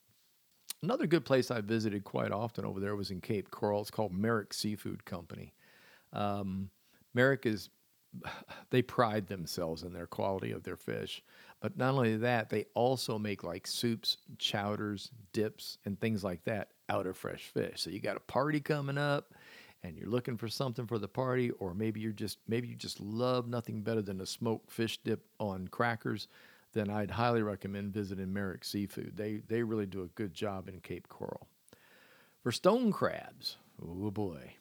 Another 0.84 1.08
good 1.08 1.26
place 1.26 1.50
I 1.52 1.62
visited 1.62 2.04
quite 2.04 2.32
often 2.32 2.66
over 2.66 2.80
there 2.80 2.96
was 2.96 3.12
in 3.12 3.22
Cape 3.22 3.50
Coral. 3.50 3.82
It's 3.82 3.92
called 3.92 4.14
Merrick 4.14 4.54
Seafood 4.54 5.06
Company. 5.06 5.54
Um, 6.14 6.70
Merrick 7.14 7.46
is, 7.46 7.70
they 8.70 8.82
pride 8.82 9.28
themselves 9.28 9.84
in 9.84 9.94
their 9.94 10.08
quality 10.08 10.52
of 10.52 10.64
their 10.64 10.78
fish. 10.78 11.24
But 11.60 11.78
not 11.78 11.96
only 11.96 12.18
that, 12.18 12.50
they 12.50 12.66
also 12.76 13.18
make 13.18 13.44
like 13.44 13.66
soups, 13.66 14.18
chowders, 14.38 15.12
dips, 15.34 15.80
and 15.86 16.00
things 16.00 16.24
like 16.24 16.44
that 16.44 16.70
out 16.88 17.08
of 17.08 17.18
fresh 17.18 17.46
fish. 17.46 17.82
So 17.82 17.90
you 17.90 18.00
got 18.00 18.18
a 18.18 18.22
party 18.22 18.60
coming 18.60 18.98
up 18.98 19.34
and 19.84 19.98
you're 19.98 20.10
looking 20.10 20.38
for 20.38 20.48
something 20.48 20.86
for 20.86 21.00
the 21.00 21.08
party, 21.08 21.52
or 21.52 21.74
maybe 21.74 22.00
you're 22.00 22.12
just 22.12 22.40
maybe 22.48 22.68
you 22.68 22.76
just 22.76 23.00
love 23.00 23.48
nothing 23.48 23.82
better 23.82 24.02
than 24.02 24.22
a 24.22 24.26
smoked 24.26 24.72
fish 24.72 24.98
dip 25.04 25.24
on 25.40 25.68
crackers 25.68 26.28
then 26.78 26.90
I'd 26.90 27.12
highly 27.12 27.42
recommend 27.42 27.94
visiting 27.94 28.32
Merrick 28.32 28.64
Seafood. 28.64 29.14
They, 29.16 29.42
they 29.48 29.64
really 29.64 29.86
do 29.86 30.04
a 30.04 30.08
good 30.08 30.34
job 30.34 30.68
in 30.70 30.80
Cape 30.80 31.08
Coral. 31.10 31.48
For 32.44 32.52
stone 32.52 32.92
crabs, 32.92 33.58
oh 33.82 34.12
boy, 34.12 34.54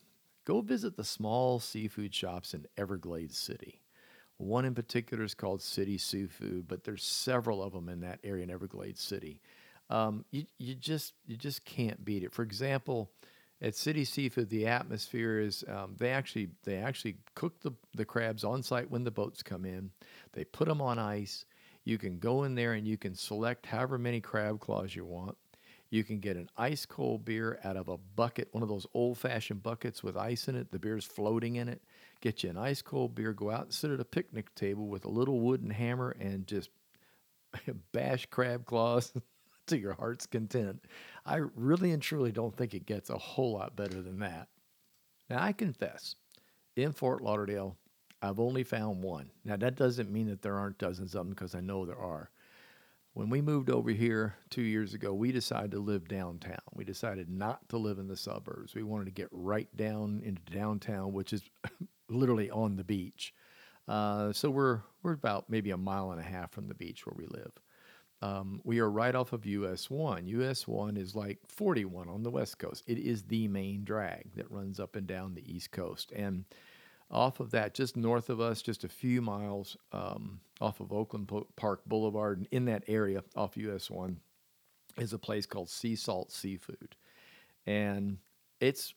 go 0.46 0.62
visit 0.62 0.96
the 0.96 1.04
small 1.04 1.59
seafood 1.59 2.14
shops 2.14 2.54
in 2.54 2.66
Everglades 2.78 3.37
City. 3.37 3.82
One 4.38 4.64
in 4.64 4.74
particular 4.74 5.24
is 5.24 5.35
called 5.35 5.61
City 5.61 5.98
Seafood, 5.98 6.68
but 6.68 6.85
there's 6.85 7.04
several 7.04 7.62
of 7.62 7.72
them 7.72 7.88
in 7.88 8.00
that 8.00 8.20
area 8.22 8.44
in 8.44 8.50
Everglades 8.50 9.02
City. 9.02 9.40
Um, 9.90 10.24
you, 10.30 10.44
you 10.59 10.74
just 10.74 11.14
you 11.26 11.37
just 11.37 11.64
can't 11.64 12.04
beat 12.04 12.22
it. 12.22 12.32
For 12.32 12.42
example, 12.42 13.11
at 13.62 13.74
City 13.74 14.04
Seafood, 14.04 14.50
the 14.50 14.66
atmosphere 14.66 15.40
is 15.40 15.64
um, 15.68 15.94
they 15.98 16.11
actually 16.11 16.48
they 16.64 16.76
actually 16.76 17.16
cook 17.35 17.61
the, 17.61 17.72
the 17.94 18.04
crabs 18.04 18.44
on 18.44 18.62
site 18.62 18.90
when 18.90 19.04
the 19.04 19.11
boats 19.11 19.42
come 19.42 19.64
in. 19.64 19.90
They 20.32 20.44
put 20.44 20.68
them 20.68 20.82
on 20.82 20.98
ice. 20.98 21.44
You 21.85 21.98
can 21.98 22.18
go 22.18 22.42
in 22.42 22.54
there 22.54 22.74
and 22.74 22.87
you 22.87 22.98
can 22.98 23.14
select 23.14 23.64
however 23.64 23.96
many 23.96 24.20
crab 24.20 24.61
claws 24.61 24.94
you 24.94 25.04
want. 25.04 25.37
You 25.90 26.03
can 26.03 26.18
get 26.18 26.37
an 26.37 26.51
ice 26.57 26.85
cold 26.85 27.25
beer 27.25 27.61
out 27.62 27.77
of 27.77 27.88
a 27.88 27.96
bucket, 27.96 28.49
one 28.53 28.62
of 28.62 28.68
those 28.68 28.87
old 28.92 29.18
fashioned 29.18 29.62
buckets 29.62 30.03
with 30.03 30.16
ice 30.16 30.49
in 30.49 30.57
it. 30.57 30.72
The 30.72 30.79
beer's 30.79 31.05
floating 31.05 31.57
in 31.57 31.68
it. 31.68 31.83
Get 32.20 32.42
you 32.42 32.51
an 32.51 32.59
ice 32.59 32.83
cold 32.83 33.14
beer, 33.14 33.33
go 33.33 33.51
out 33.51 33.64
and 33.64 33.72
sit 33.72 33.90
at 33.90 34.01
a 34.01 34.05
picnic 34.05 34.55
table 34.55 34.88
with 34.88 35.05
a 35.05 35.11
little 35.11 35.40
wooden 35.40 35.70
hammer 35.70 36.16
and 36.18 36.46
just 36.46 36.70
bash 37.92 38.27
crab 38.27 38.66
claws 38.66 39.12
to 39.66 39.79
your 39.79 39.94
heart's 39.94 40.27
content. 40.27 40.85
I 41.25 41.37
really 41.55 41.92
and 41.92 42.03
truly 42.03 42.33
don't 42.33 42.57
think 42.57 42.75
it 42.75 42.87
gets 42.87 43.11
a 43.11 43.18
whole 43.18 43.53
lot 43.53 43.77
better 43.77 44.03
than 44.03 44.18
that. 44.20 44.49
Now, 45.29 45.42
I 45.42 45.53
confess, 45.53 46.14
in 46.77 46.92
Fort 46.92 47.20
Lauderdale, 47.20 47.77
I've 48.22 48.40
only 48.40 48.64
found 48.64 49.03
one. 49.03 49.31
Now, 49.44 49.57
that 49.57 49.77
doesn't 49.77 50.11
mean 50.11 50.29
that 50.29 50.42
there 50.42 50.57
aren't 50.57 50.79
dozens 50.79 51.14
of 51.14 51.27
them 51.27 51.31
because 51.31 51.55
I 51.55 51.61
know 51.61 51.85
there 51.85 51.99
are. 51.99 52.31
When 53.16 53.31
we 53.31 53.40
moved 53.40 53.70
over 53.70 53.88
here 53.92 54.35
two 54.50 54.61
years 54.61 54.92
ago, 54.92 55.14
we 55.14 55.33
decided 55.33 55.70
to 55.70 55.79
live 55.79 56.07
downtown. 56.07 56.61
We 56.74 56.85
decided 56.85 57.31
not 57.31 57.66
to 57.70 57.79
live 57.79 57.98
in 57.98 58.09
the 58.09 58.16
suburbs. 58.16 58.74
We 58.74 58.83
wanted 58.83 59.07
to 59.07 59.11
get 59.11 59.29
right 59.31 59.74
down 59.74 60.20
into 60.22 60.42
downtown, 60.52 61.14
which 61.14 61.33
is 61.33 61.42
literally 62.11 62.50
on 62.50 62.76
the 62.76 62.85
beach. 62.85 63.33
Uh, 63.88 64.35
so 64.35 64.50
we're 64.50 64.83
we're 65.02 65.14
about 65.14 65.48
maybe 65.48 65.70
a 65.70 65.79
mile 65.79 66.11
and 66.11 66.20
a 66.20 66.24
half 66.24 66.50
from 66.50 66.68
the 66.68 66.74
beach 66.74 67.07
where 67.07 67.14
we 67.16 67.24
live. 67.29 67.52
Um, 68.20 68.61
we 68.64 68.81
are 68.81 68.90
right 68.90 69.14
off 69.14 69.33
of 69.33 69.46
US 69.46 69.88
1. 69.88 70.26
US 70.26 70.68
1 70.68 70.98
is 70.98 71.16
like 71.16 71.38
41 71.48 72.11
on 72.11 72.22
the 72.22 72.31
West 72.31 72.59
Coast. 72.59 72.85
It 72.87 72.98
is 72.98 73.22
the 73.22 73.48
main 73.48 73.83
drag 73.83 74.35
that 74.35 74.50
runs 74.50 74.79
up 74.79 74.94
and 74.94 75.07
down 75.07 75.33
the 75.33 75.50
East 75.50 75.70
Coast. 75.70 76.12
And 76.14 76.44
off 77.10 77.40
of 77.40 77.50
that, 77.52 77.74
just 77.74 77.96
north 77.96 78.30
of 78.30 78.40
us, 78.40 78.62
just 78.62 78.84
a 78.84 78.88
few 78.88 79.22
miles 79.22 79.76
um, 79.92 80.40
off 80.60 80.80
of 80.80 80.92
Oakland 80.92 81.30
Park 81.56 81.82
Boulevard, 81.86 82.38
and 82.38 82.48
in 82.50 82.64
that 82.66 82.84
area 82.88 83.22
off 83.36 83.56
US 83.56 83.90
1 83.90 84.18
is 84.98 85.12
a 85.12 85.18
place 85.18 85.46
called 85.46 85.68
Sea 85.68 85.94
Salt 85.96 86.32
Seafood. 86.32 86.96
And 87.66 88.18
it's 88.60 88.94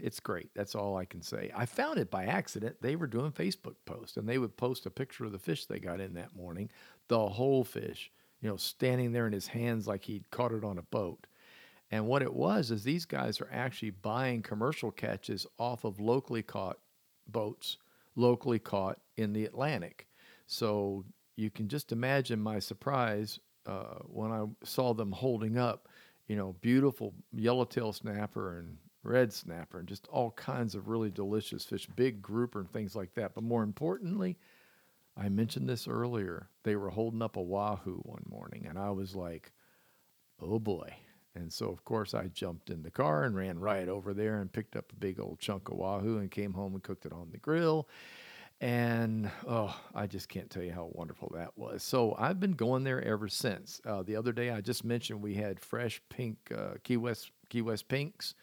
it's 0.00 0.20
great. 0.20 0.50
That's 0.54 0.74
all 0.74 0.96
I 0.96 1.04
can 1.04 1.20
say. 1.20 1.50
I 1.54 1.66
found 1.66 1.98
it 1.98 2.10
by 2.10 2.24
accident. 2.24 2.76
They 2.80 2.96
were 2.96 3.06
doing 3.06 3.32
Facebook 3.32 3.74
posts 3.84 4.16
and 4.16 4.28
they 4.28 4.38
would 4.38 4.56
post 4.56 4.86
a 4.86 4.90
picture 4.90 5.24
of 5.24 5.32
the 5.32 5.38
fish 5.38 5.66
they 5.66 5.78
got 5.78 6.00
in 6.00 6.14
that 6.14 6.34
morning, 6.34 6.70
the 7.08 7.28
whole 7.28 7.64
fish, 7.64 8.10
you 8.40 8.48
know, 8.48 8.56
standing 8.56 9.12
there 9.12 9.26
in 9.26 9.32
his 9.32 9.48
hands 9.48 9.86
like 9.86 10.04
he'd 10.04 10.30
caught 10.30 10.52
it 10.52 10.64
on 10.64 10.78
a 10.78 10.82
boat. 10.82 11.26
And 11.90 12.06
what 12.06 12.22
it 12.22 12.32
was 12.32 12.70
is 12.70 12.82
these 12.82 13.04
guys 13.04 13.40
are 13.40 13.48
actually 13.52 13.90
buying 13.90 14.42
commercial 14.42 14.90
catches 14.90 15.46
off 15.58 15.84
of 15.84 16.00
locally 16.00 16.42
caught 16.42 16.78
boats 17.28 17.78
locally 18.16 18.58
caught 18.58 19.00
in 19.16 19.32
the 19.32 19.44
Atlantic. 19.44 20.06
So 20.46 21.04
you 21.36 21.50
can 21.50 21.68
just 21.68 21.92
imagine 21.92 22.40
my 22.40 22.58
surprise 22.58 23.38
uh, 23.66 23.98
when 24.04 24.30
I 24.30 24.44
saw 24.62 24.94
them 24.94 25.12
holding 25.12 25.58
up, 25.58 25.88
you 26.28 26.36
know, 26.36 26.54
beautiful 26.60 27.14
yellowtail 27.32 27.92
snapper 27.92 28.58
and 28.58 28.76
red 29.02 29.32
snapper 29.32 29.78
and 29.78 29.88
just 29.88 30.06
all 30.08 30.30
kinds 30.32 30.74
of 30.74 30.88
really 30.88 31.10
delicious 31.10 31.64
fish, 31.64 31.86
big 31.94 32.22
grouper 32.22 32.60
and 32.60 32.72
things 32.72 32.96
like 32.96 33.14
that. 33.14 33.34
But 33.34 33.44
more 33.44 33.62
importantly, 33.62 34.38
I 35.16 35.28
mentioned 35.28 35.68
this 35.68 35.86
earlier. 35.86 36.48
They 36.64 36.76
were 36.76 36.90
holding 36.90 37.22
up 37.22 37.36
a 37.36 37.42
wahoo 37.42 38.00
one 38.02 38.24
morning, 38.28 38.66
and 38.68 38.78
I 38.78 38.90
was 38.90 39.14
like, 39.14 39.52
oh 40.40 40.58
boy, 40.58 40.92
and 41.34 41.52
so, 41.52 41.68
of 41.70 41.84
course, 41.84 42.14
I 42.14 42.28
jumped 42.28 42.70
in 42.70 42.82
the 42.82 42.90
car 42.90 43.24
and 43.24 43.34
ran 43.34 43.58
right 43.58 43.88
over 43.88 44.14
there 44.14 44.40
and 44.40 44.52
picked 44.52 44.76
up 44.76 44.92
a 44.92 44.96
big 44.96 45.18
old 45.18 45.40
chunk 45.40 45.68
of 45.68 45.76
wahoo 45.76 46.18
and 46.18 46.30
came 46.30 46.52
home 46.52 46.74
and 46.74 46.82
cooked 46.82 47.06
it 47.06 47.12
on 47.12 47.30
the 47.30 47.38
grill. 47.38 47.88
And 48.60 49.30
oh, 49.48 49.76
I 49.94 50.06
just 50.06 50.28
can't 50.28 50.48
tell 50.48 50.62
you 50.62 50.72
how 50.72 50.88
wonderful 50.92 51.32
that 51.34 51.58
was. 51.58 51.82
So 51.82 52.14
I've 52.18 52.38
been 52.38 52.52
going 52.52 52.84
there 52.84 53.02
ever 53.02 53.28
since. 53.28 53.80
Uh, 53.84 54.02
the 54.02 54.16
other 54.16 54.32
day, 54.32 54.50
I 54.50 54.60
just 54.60 54.84
mentioned 54.84 55.20
we 55.20 55.34
had 55.34 55.58
fresh 55.58 56.00
pink 56.08 56.36
uh, 56.56 56.74
Key 56.84 56.96
West 56.96 57.32
Key 57.48 57.62
West 57.62 57.88
pinks. 57.88 58.34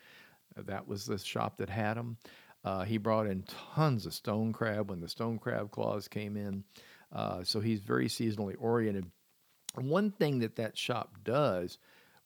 That 0.58 0.88
was 0.88 1.06
the 1.06 1.18
shop 1.18 1.58
that 1.58 1.70
had 1.70 1.96
them. 1.96 2.18
Uh, 2.64 2.84
he 2.84 2.98
brought 2.98 3.26
in 3.26 3.46
tons 3.74 4.06
of 4.06 4.14
stone 4.14 4.52
crab 4.52 4.90
when 4.90 5.00
the 5.00 5.08
stone 5.08 5.40
crab 5.40 5.72
claws 5.72 6.10
came 6.10 6.36
in. 6.36 6.66
Uh, 7.12 7.44
so 7.44 7.62
he's 7.62 7.80
very 7.80 8.08
seasonally 8.08 8.56
oriented. 8.60 9.10
One 9.76 10.12
thing 10.12 10.40
that 10.40 10.58
that 10.58 10.78
shop 10.78 11.16
does 11.24 11.78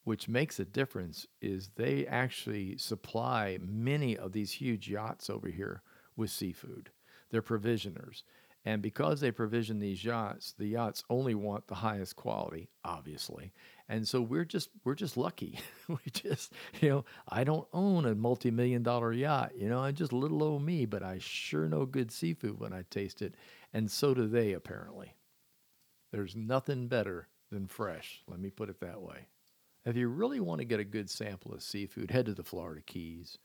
which 0.05 0.29
makes 0.29 0.59
a 0.59 0.65
difference 0.65 1.27
is 1.41 1.71
they 1.75 2.05
actually 2.07 2.77
supply 2.77 3.57
many 3.59 4.15
of 4.15 4.31
these 4.31 4.53
huge 4.53 4.87
yachts 4.87 5.29
over 5.29 5.49
here 5.49 5.81
with 6.15 6.29
seafood. 6.29 6.91
They're 7.31 7.41
provisioners. 7.41 8.23
And 8.63 8.81
because 8.81 9.19
they 9.19 9.31
provision 9.31 9.79
these 9.79 10.03
yachts, 10.05 10.53
the 10.57 10.67
yachts 10.67 11.03
only 11.09 11.35
want 11.35 11.67
the 11.67 11.75
highest 11.75 12.15
quality, 12.15 12.69
obviously. 12.83 13.51
And 13.89 14.07
so 14.07 14.21
we're 14.21 14.45
just 14.45 14.69
we're 14.83 14.95
just 14.95 15.17
lucky. 15.17 15.59
we 15.87 15.97
just 16.11 16.53
you 16.81 16.89
know 16.89 17.05
I 17.27 17.43
don't 17.43 17.67
own 17.73 18.05
a 18.05 18.15
multi 18.15 18.49
million 18.49 18.81
dollar 18.81 19.11
yacht. 19.11 19.51
You 19.55 19.69
know 19.69 19.79
I'm 19.79 19.93
just 19.93 20.13
little 20.13 20.41
old 20.43 20.63
me, 20.63 20.85
but 20.85 21.03
I 21.03 21.17
sure 21.19 21.67
know 21.67 21.85
good 21.85 22.11
seafood 22.11 22.59
when 22.59 22.73
I 22.73 22.85
taste 22.89 23.21
it, 23.21 23.35
and 23.73 23.89
so 23.89 24.13
do 24.13 24.27
they 24.27 24.53
apparently. 24.53 25.13
There's 26.11 26.35
nothing 26.35 26.87
better 26.87 27.27
than 27.51 27.67
fresh. 27.67 28.23
Let 28.27 28.39
me 28.39 28.49
put 28.49 28.69
it 28.69 28.79
that 28.79 29.01
way. 29.01 29.27
If 29.85 29.95
you 29.95 30.07
really 30.07 30.39
want 30.39 30.59
to 30.59 30.65
get 30.65 30.79
a 30.79 30.83
good 30.83 31.11
sample 31.11 31.53
of 31.53 31.61
seafood, 31.61 32.09
head 32.09 32.25
to 32.25 32.33
the 32.33 32.43
Florida 32.43 32.81
Keys. 32.81 33.37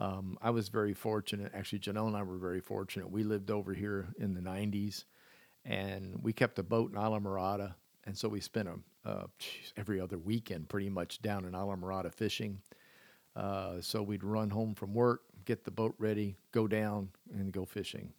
Um, 0.00 0.38
I 0.40 0.48
was 0.48 0.70
very 0.70 0.94
fortunate. 0.94 1.52
Actually, 1.54 1.80
Janelle 1.80 2.06
and 2.06 2.16
I 2.16 2.22
were 2.22 2.38
very 2.38 2.60
fortunate. 2.60 3.10
We 3.10 3.24
lived 3.24 3.50
over 3.50 3.74
here 3.74 4.08
in 4.18 4.32
the 4.32 4.40
90s, 4.40 5.04
and 5.66 6.18
we 6.22 6.32
kept 6.32 6.58
a 6.58 6.62
boat 6.62 6.92
in 6.92 6.96
Islamorada. 6.96 7.74
And 8.04 8.16
so 8.16 8.28
we 8.28 8.40
spent 8.40 8.68
a, 8.68 9.08
uh, 9.08 9.26
every 9.76 10.00
other 10.00 10.16
weekend 10.16 10.70
pretty 10.70 10.88
much 10.88 11.20
down 11.20 11.44
in 11.44 11.52
Islamorada 11.52 12.12
fishing. 12.12 12.62
Uh, 13.36 13.82
so 13.82 14.02
we'd 14.02 14.24
run 14.24 14.48
home 14.48 14.74
from 14.74 14.94
work, 14.94 15.20
get 15.44 15.64
the 15.64 15.70
boat 15.70 15.94
ready, 15.98 16.36
go 16.52 16.66
down, 16.66 17.10
and 17.34 17.52
go 17.52 17.66
fishing. 17.66 18.14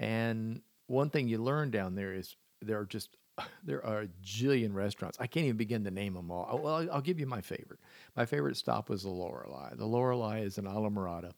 And 0.00 0.62
one 0.88 1.10
thing 1.10 1.28
you 1.28 1.38
learn 1.38 1.70
down 1.70 1.94
there 1.94 2.12
is 2.12 2.34
there 2.60 2.80
are 2.80 2.86
just 2.86 3.16
there 3.64 3.84
are 3.84 4.02
a 4.02 4.08
jillion 4.24 4.74
restaurants. 4.74 5.18
I 5.20 5.26
can't 5.26 5.46
even 5.46 5.56
begin 5.56 5.84
to 5.84 5.90
name 5.90 6.14
them 6.14 6.30
all. 6.30 6.60
Well, 6.62 6.88
I'll, 6.92 7.00
give 7.00 7.20
you 7.20 7.26
my 7.26 7.40
favorite. 7.40 7.80
My 8.16 8.26
favorite 8.26 8.56
stop 8.56 8.88
was 8.88 9.02
the 9.02 9.10
Lorelei. 9.10 9.74
The 9.74 9.86
Lorelei 9.86 10.40
is 10.40 10.58
in 10.58 10.64
Islamorada. 10.64 11.32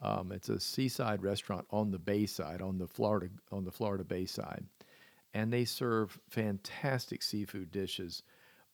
Um, 0.00 0.32
it's 0.32 0.48
a 0.48 0.60
seaside 0.60 1.22
restaurant 1.22 1.66
on 1.70 1.90
the 1.90 1.98
bayside, 1.98 2.60
on 2.60 2.78
the 2.78 2.86
Florida 2.86 3.28
on 3.52 3.64
the 3.64 3.72
Florida 3.72 4.04
bayside, 4.04 4.64
and 5.32 5.52
they 5.52 5.64
serve 5.64 6.18
fantastic 6.28 7.22
seafood 7.22 7.70
dishes, 7.70 8.22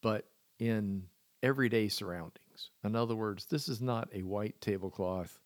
but 0.03 0.27
in 0.59 1.05
everyday 1.43 1.89
surroundings. 1.89 2.71
In 2.85 2.97
other 2.97 3.15
words, 3.15 3.47
this 3.47 3.69
is 3.69 3.81
not 3.81 4.09
a 4.13 4.23
white 4.23 4.61
tablecloth 4.61 5.40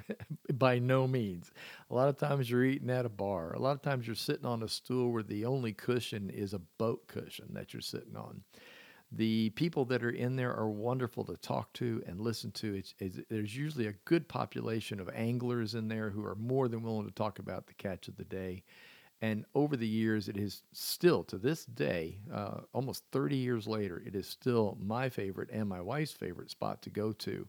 by 0.54 0.78
no 0.78 1.06
means. 1.06 1.50
A 1.90 1.94
lot 1.94 2.08
of 2.08 2.16
times 2.16 2.50
you're 2.50 2.64
eating 2.64 2.90
at 2.90 3.06
a 3.06 3.10
bar. 3.10 3.52
A 3.52 3.58
lot 3.58 3.72
of 3.76 3.82
times 3.82 4.06
you're 4.06 4.16
sitting 4.16 4.46
on 4.46 4.62
a 4.62 4.68
stool 4.68 5.12
where 5.12 5.22
the 5.22 5.44
only 5.44 5.72
cushion 5.72 6.30
is 6.30 6.54
a 6.54 6.60
boat 6.78 7.06
cushion 7.08 7.48
that 7.52 7.72
you're 7.72 7.80
sitting 7.80 8.16
on. 8.16 8.42
The 9.14 9.50
people 9.50 9.84
that 9.86 10.02
are 10.02 10.10
in 10.10 10.36
there 10.36 10.54
are 10.54 10.70
wonderful 10.70 11.24
to 11.24 11.36
talk 11.36 11.72
to 11.74 12.02
and 12.06 12.18
listen 12.18 12.50
to. 12.52 12.74
It's, 12.74 12.94
it's, 12.98 13.18
there's 13.28 13.54
usually 13.54 13.86
a 13.86 13.94
good 14.06 14.26
population 14.26 15.00
of 15.00 15.10
anglers 15.14 15.74
in 15.74 15.88
there 15.88 16.08
who 16.08 16.24
are 16.24 16.34
more 16.36 16.66
than 16.68 16.82
willing 16.82 17.06
to 17.06 17.12
talk 17.12 17.38
about 17.38 17.66
the 17.66 17.74
catch 17.74 18.08
of 18.08 18.16
the 18.16 18.24
day. 18.24 18.62
And 19.20 19.44
over 19.54 19.76
the 19.76 19.86
years, 19.86 20.28
it 20.28 20.36
is 20.36 20.62
still 20.72 21.22
to 21.24 21.38
this 21.38 21.64
day, 21.64 22.18
uh, 22.32 22.62
almost 22.72 23.04
30 23.12 23.36
years 23.36 23.68
later, 23.68 24.02
it 24.04 24.16
is 24.16 24.26
still 24.26 24.76
my 24.80 25.08
favorite 25.08 25.50
and 25.52 25.68
my 25.68 25.80
wife's 25.80 26.12
favorite 26.12 26.50
spot 26.50 26.82
to 26.82 26.90
go 26.90 27.12
to 27.12 27.46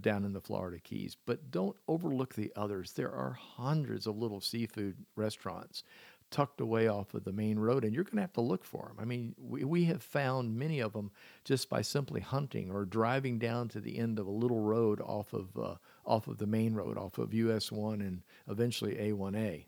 down 0.00 0.24
in 0.24 0.32
the 0.32 0.40
Florida 0.40 0.78
Keys. 0.78 1.16
But 1.26 1.50
don't 1.50 1.76
overlook 1.86 2.34
the 2.34 2.52
others. 2.56 2.92
There 2.92 3.12
are 3.12 3.32
hundreds 3.32 4.06
of 4.06 4.18
little 4.18 4.40
seafood 4.40 4.96
restaurants 5.16 5.82
tucked 6.30 6.60
away 6.60 6.88
off 6.88 7.14
of 7.14 7.24
the 7.24 7.32
main 7.32 7.58
road, 7.58 7.84
and 7.84 7.94
you're 7.94 8.04
going 8.04 8.16
to 8.16 8.22
have 8.22 8.32
to 8.34 8.40
look 8.40 8.64
for 8.64 8.88
them. 8.88 8.96
I 9.00 9.04
mean, 9.04 9.34
we, 9.38 9.64
we 9.64 9.84
have 9.84 10.02
found 10.02 10.56
many 10.56 10.80
of 10.80 10.92
them 10.92 11.10
just 11.44 11.70
by 11.70 11.82
simply 11.82 12.20
hunting 12.20 12.70
or 12.70 12.84
driving 12.84 13.38
down 13.38 13.68
to 13.68 13.80
the 13.80 13.98
end 13.98 14.18
of 14.18 14.26
a 14.26 14.30
little 14.30 14.60
road 14.60 15.00
off 15.00 15.32
of 15.32 15.56
uh, 15.56 15.74
off 16.04 16.28
of 16.28 16.38
the 16.38 16.46
main 16.46 16.74
road, 16.74 16.98
off 16.98 17.18
of 17.18 17.34
US 17.34 17.72
one 17.72 18.00
and 18.00 18.22
eventually 18.48 18.94
A1A. 18.96 19.64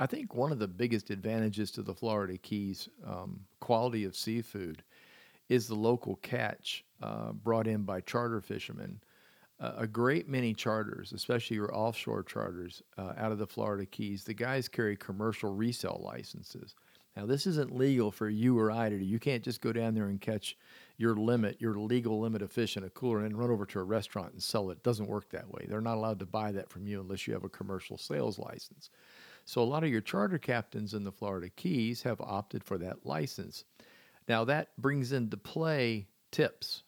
I 0.00 0.06
think 0.06 0.34
one 0.34 0.50
of 0.50 0.58
the 0.58 0.68
biggest 0.68 1.10
advantages 1.10 1.70
to 1.72 1.82
the 1.82 1.94
Florida 1.94 2.36
Keys 2.38 2.88
um, 3.06 3.40
quality 3.60 4.04
of 4.04 4.16
seafood 4.16 4.82
is 5.48 5.68
the 5.68 5.74
local 5.74 6.16
catch 6.16 6.84
uh, 7.02 7.32
brought 7.32 7.68
in 7.68 7.82
by 7.82 8.00
charter 8.00 8.40
fishermen 8.40 9.00
a 9.60 9.86
great 9.86 10.28
many 10.28 10.52
charters, 10.52 11.12
especially 11.12 11.56
your 11.56 11.74
offshore 11.74 12.22
charters 12.22 12.82
uh, 12.98 13.12
out 13.16 13.32
of 13.32 13.38
the 13.38 13.46
Florida 13.46 13.86
Keys, 13.86 14.24
the 14.24 14.34
guys 14.34 14.68
carry 14.68 14.96
commercial 14.96 15.54
resale 15.54 16.00
licenses. 16.04 16.74
Now, 17.16 17.26
this 17.26 17.46
isn't 17.46 17.74
legal 17.74 18.10
for 18.10 18.28
you 18.28 18.58
or 18.58 18.72
I 18.72 18.88
to 18.88 18.98
do. 18.98 19.04
You 19.04 19.20
can't 19.20 19.44
just 19.44 19.60
go 19.60 19.72
down 19.72 19.94
there 19.94 20.06
and 20.06 20.20
catch 20.20 20.56
your 20.96 21.14
limit, 21.14 21.60
your 21.60 21.74
legal 21.74 22.20
limit 22.20 22.42
of 22.42 22.50
fish 22.50 22.76
in 22.76 22.82
a 22.82 22.90
cooler 22.90 23.24
and 23.24 23.38
run 23.38 23.50
over 23.50 23.64
to 23.66 23.78
a 23.78 23.84
restaurant 23.84 24.32
and 24.32 24.42
sell 24.42 24.70
it. 24.70 24.78
It 24.78 24.82
doesn't 24.82 25.06
work 25.06 25.30
that 25.30 25.48
way. 25.48 25.66
They're 25.68 25.80
not 25.80 25.96
allowed 25.96 26.18
to 26.20 26.26
buy 26.26 26.50
that 26.52 26.68
from 26.68 26.86
you 26.86 27.00
unless 27.00 27.26
you 27.26 27.34
have 27.34 27.44
a 27.44 27.48
commercial 27.48 27.96
sales 27.96 28.38
license. 28.38 28.90
So, 29.44 29.62
a 29.62 29.64
lot 29.64 29.84
of 29.84 29.90
your 29.90 30.00
charter 30.00 30.38
captains 30.38 30.94
in 30.94 31.04
the 31.04 31.12
Florida 31.12 31.50
Keys 31.50 32.02
have 32.02 32.20
opted 32.20 32.64
for 32.64 32.78
that 32.78 33.04
license. 33.04 33.64
Now, 34.26 34.44
that 34.44 34.70
brings 34.78 35.12
into 35.12 35.36
play 35.36 36.06
tips. 36.32 36.82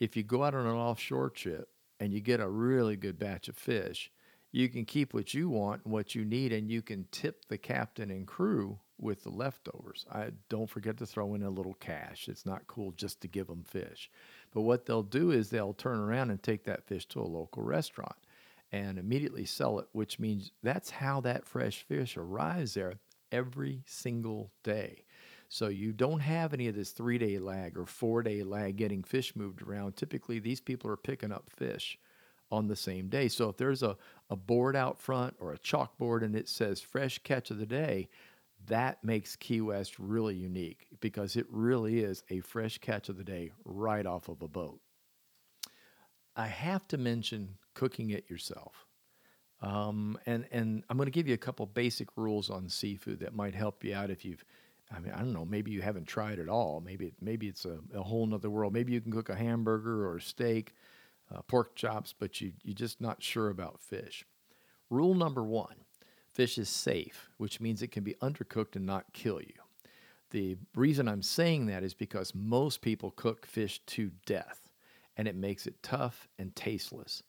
If 0.00 0.16
you 0.16 0.22
go 0.22 0.42
out 0.42 0.54
on 0.54 0.66
an 0.66 0.74
offshore 0.74 1.30
trip, 1.30 1.68
and 2.02 2.12
you 2.12 2.20
get 2.20 2.40
a 2.40 2.48
really 2.48 2.96
good 2.96 3.16
batch 3.16 3.46
of 3.46 3.56
fish, 3.56 4.10
you 4.50 4.68
can 4.68 4.84
keep 4.84 5.14
what 5.14 5.32
you 5.32 5.48
want 5.48 5.84
and 5.84 5.92
what 5.92 6.16
you 6.16 6.24
need, 6.24 6.52
and 6.52 6.68
you 6.68 6.82
can 6.82 7.06
tip 7.12 7.44
the 7.46 7.56
captain 7.56 8.10
and 8.10 8.26
crew 8.26 8.80
with 8.98 9.22
the 9.22 9.30
leftovers. 9.30 10.04
I 10.10 10.30
don't 10.48 10.68
forget 10.68 10.96
to 10.96 11.06
throw 11.06 11.32
in 11.34 11.44
a 11.44 11.48
little 11.48 11.74
cash. 11.74 12.28
It's 12.28 12.44
not 12.44 12.66
cool 12.66 12.90
just 12.90 13.20
to 13.20 13.28
give 13.28 13.46
them 13.46 13.62
fish. 13.62 14.10
But 14.52 14.62
what 14.62 14.84
they'll 14.84 15.04
do 15.04 15.30
is 15.30 15.50
they'll 15.50 15.74
turn 15.74 16.00
around 16.00 16.30
and 16.30 16.42
take 16.42 16.64
that 16.64 16.88
fish 16.88 17.06
to 17.06 17.20
a 17.20 17.22
local 17.22 17.62
restaurant 17.62 18.16
and 18.72 18.98
immediately 18.98 19.44
sell 19.44 19.78
it, 19.78 19.86
which 19.92 20.18
means 20.18 20.50
that's 20.60 20.90
how 20.90 21.20
that 21.20 21.46
fresh 21.46 21.84
fish 21.84 22.16
arrives 22.16 22.74
there 22.74 22.94
every 23.30 23.84
single 23.86 24.50
day. 24.64 25.04
So 25.52 25.68
you 25.68 25.92
don't 25.92 26.20
have 26.20 26.54
any 26.54 26.66
of 26.68 26.74
this 26.74 26.92
three 26.92 27.18
day 27.18 27.38
lag 27.38 27.76
or 27.76 27.84
four 27.84 28.22
day 28.22 28.42
lag 28.42 28.76
getting 28.76 29.02
fish 29.02 29.36
moved 29.36 29.60
around. 29.60 29.96
Typically, 29.96 30.38
these 30.38 30.62
people 30.62 30.90
are 30.90 30.96
picking 30.96 31.30
up 31.30 31.50
fish 31.50 31.98
on 32.50 32.68
the 32.68 32.74
same 32.74 33.10
day. 33.10 33.28
So 33.28 33.50
if 33.50 33.58
there's 33.58 33.82
a, 33.82 33.98
a 34.30 34.36
board 34.36 34.74
out 34.74 34.98
front 34.98 35.36
or 35.38 35.52
a 35.52 35.58
chalkboard 35.58 36.24
and 36.24 36.34
it 36.34 36.48
says 36.48 36.80
fresh 36.80 37.18
catch 37.18 37.50
of 37.50 37.58
the 37.58 37.66
day, 37.66 38.08
that 38.64 39.04
makes 39.04 39.36
Key 39.36 39.60
West 39.60 39.98
really 39.98 40.36
unique 40.36 40.86
because 41.00 41.36
it 41.36 41.44
really 41.50 42.00
is 42.00 42.22
a 42.30 42.40
fresh 42.40 42.78
catch 42.78 43.10
of 43.10 43.18
the 43.18 43.24
day 43.24 43.52
right 43.66 44.06
off 44.06 44.30
of 44.30 44.40
a 44.40 44.48
boat. 44.48 44.80
I 46.34 46.46
have 46.46 46.88
to 46.88 46.96
mention 46.96 47.58
cooking 47.74 48.08
it 48.08 48.30
yourself. 48.30 48.86
Um, 49.60 50.18
and, 50.24 50.46
and 50.50 50.82
I'm 50.88 50.96
going 50.96 51.08
to 51.08 51.12
give 51.12 51.28
you 51.28 51.34
a 51.34 51.36
couple 51.36 51.66
basic 51.66 52.08
rules 52.16 52.48
on 52.48 52.70
seafood 52.70 53.20
that 53.20 53.34
might 53.34 53.54
help 53.54 53.84
you 53.84 53.94
out 53.94 54.08
if 54.08 54.24
you've 54.24 54.46
I 54.94 55.00
mean, 55.00 55.12
I 55.12 55.18
don't 55.18 55.32
know. 55.32 55.44
Maybe 55.44 55.70
you 55.70 55.80
haven't 55.80 56.06
tried 56.06 56.38
it 56.38 56.48
all. 56.48 56.82
Maybe 56.84 57.12
maybe 57.20 57.48
it's 57.48 57.64
a, 57.64 57.78
a 57.94 58.02
whole 58.02 58.26
nother 58.26 58.50
world. 58.50 58.72
Maybe 58.72 58.92
you 58.92 59.00
can 59.00 59.12
cook 59.12 59.28
a 59.28 59.34
hamburger 59.34 60.06
or 60.06 60.16
a 60.16 60.20
steak, 60.20 60.74
uh, 61.34 61.42
pork 61.42 61.74
chops, 61.74 62.14
but 62.18 62.40
you 62.40 62.52
you're 62.62 62.74
just 62.74 63.00
not 63.00 63.22
sure 63.22 63.48
about 63.48 63.80
fish. 63.80 64.24
Rule 64.90 65.14
number 65.14 65.42
one: 65.42 65.76
fish 66.32 66.58
is 66.58 66.68
safe, 66.68 67.30
which 67.38 67.60
means 67.60 67.82
it 67.82 67.90
can 67.90 68.04
be 68.04 68.14
undercooked 68.22 68.76
and 68.76 68.86
not 68.86 69.12
kill 69.12 69.40
you. 69.40 69.54
The 70.30 70.56
reason 70.74 71.08
I'm 71.08 71.22
saying 71.22 71.66
that 71.66 71.82
is 71.82 71.94
because 71.94 72.34
most 72.34 72.80
people 72.80 73.10
cook 73.10 73.46
fish 73.46 73.80
to 73.86 74.10
death, 74.26 74.70
and 75.16 75.28
it 75.28 75.36
makes 75.36 75.66
it 75.66 75.82
tough 75.82 76.28
and 76.38 76.54
tasteless. 76.54 77.22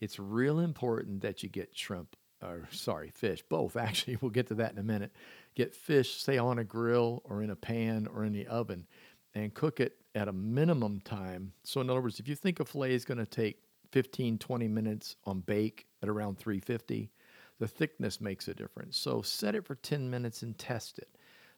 It's 0.00 0.18
real 0.18 0.58
important 0.60 1.20
that 1.22 1.42
you 1.42 1.48
get 1.50 1.76
shrimp, 1.76 2.16
or 2.42 2.68
sorry, 2.70 3.10
fish, 3.10 3.42
both 3.48 3.76
actually. 3.76 4.16
We'll 4.20 4.30
get 4.30 4.48
to 4.48 4.54
that 4.54 4.72
in 4.72 4.78
a 4.78 4.82
minute 4.82 5.12
get 5.54 5.74
fish, 5.74 6.22
say, 6.22 6.38
on 6.38 6.58
a 6.58 6.64
grill 6.64 7.22
or 7.24 7.42
in 7.42 7.50
a 7.50 7.56
pan 7.56 8.06
or 8.12 8.24
in 8.24 8.32
the 8.32 8.46
oven 8.46 8.86
and 9.34 9.54
cook 9.54 9.80
it 9.80 9.96
at 10.14 10.28
a 10.28 10.32
minimum 10.32 11.00
time. 11.00 11.52
So, 11.62 11.80
in 11.80 11.90
other 11.90 12.00
words, 12.00 12.20
if 12.20 12.28
you 12.28 12.34
think 12.34 12.60
a 12.60 12.64
filet 12.64 12.94
is 12.94 13.04
going 13.04 13.18
to 13.18 13.26
take 13.26 13.62
15, 13.92 14.38
20 14.38 14.68
minutes 14.68 15.16
on 15.24 15.40
bake 15.40 15.86
at 16.02 16.08
around 16.08 16.38
350, 16.38 17.10
the 17.58 17.68
thickness 17.68 18.20
makes 18.20 18.48
a 18.48 18.54
difference. 18.54 18.96
So, 18.96 19.22
set 19.22 19.54
it 19.54 19.66
for 19.66 19.74
10 19.76 20.10
minutes 20.10 20.42
and 20.42 20.56
test 20.58 20.98
it. 20.98 21.08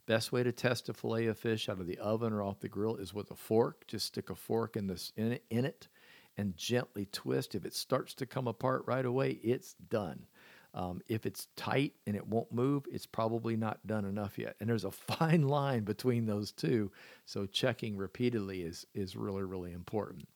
Best 0.07 0.33
way 0.33 0.43
to 0.43 0.53
test 0.53 0.89
a 0.89 0.95
fillet 0.95 1.27
of 1.27 1.39
fish 1.39 1.69
out 1.69 1.81
of 1.81 1.87
the 1.87 1.99
oven 1.99 2.33
or 2.33 2.43
off 2.43 2.61
the 2.61 2.69
grill 2.69 2.97
is 2.97 3.15
with 3.15 3.31
a 3.31 3.37
fork. 3.37 3.87
Just 3.87 4.07
stick 4.07 4.31
a 4.31 4.35
fork 4.35 4.77
in 4.77 4.89
this 4.89 5.13
in 5.17 5.33
it, 5.33 5.45
in 5.49 5.65
it 5.65 5.89
and 6.37 6.57
gently 6.57 7.07
twist. 7.13 7.55
If 7.55 7.65
it 7.65 7.75
starts 7.75 8.15
to 8.15 8.27
come 8.27 8.49
apart 8.49 8.85
right 8.87 9.05
away, 9.05 9.39
it's 9.43 9.75
done. 9.75 10.27
Um, 10.75 11.03
if 11.09 11.27
it's 11.27 11.49
tight 11.55 11.93
and 12.07 12.17
it 12.17 12.27
won't 12.27 12.51
move, 12.53 12.85
it's 12.91 13.05
probably 13.05 13.57
not 13.57 13.87
done 13.87 14.05
enough 14.05 14.39
yet. 14.39 14.57
And 14.61 14.69
there's 14.69 14.85
a 14.85 14.91
fine 14.91 15.49
line 15.49 15.85
between 15.85 16.27
those 16.27 16.53
two. 16.53 16.91
So 17.27 17.47
checking 17.47 17.97
repeatedly 17.97 18.63
is, 18.63 18.87
is 18.95 19.17
really, 19.17 19.43
really 19.43 19.73
important. 19.73 20.29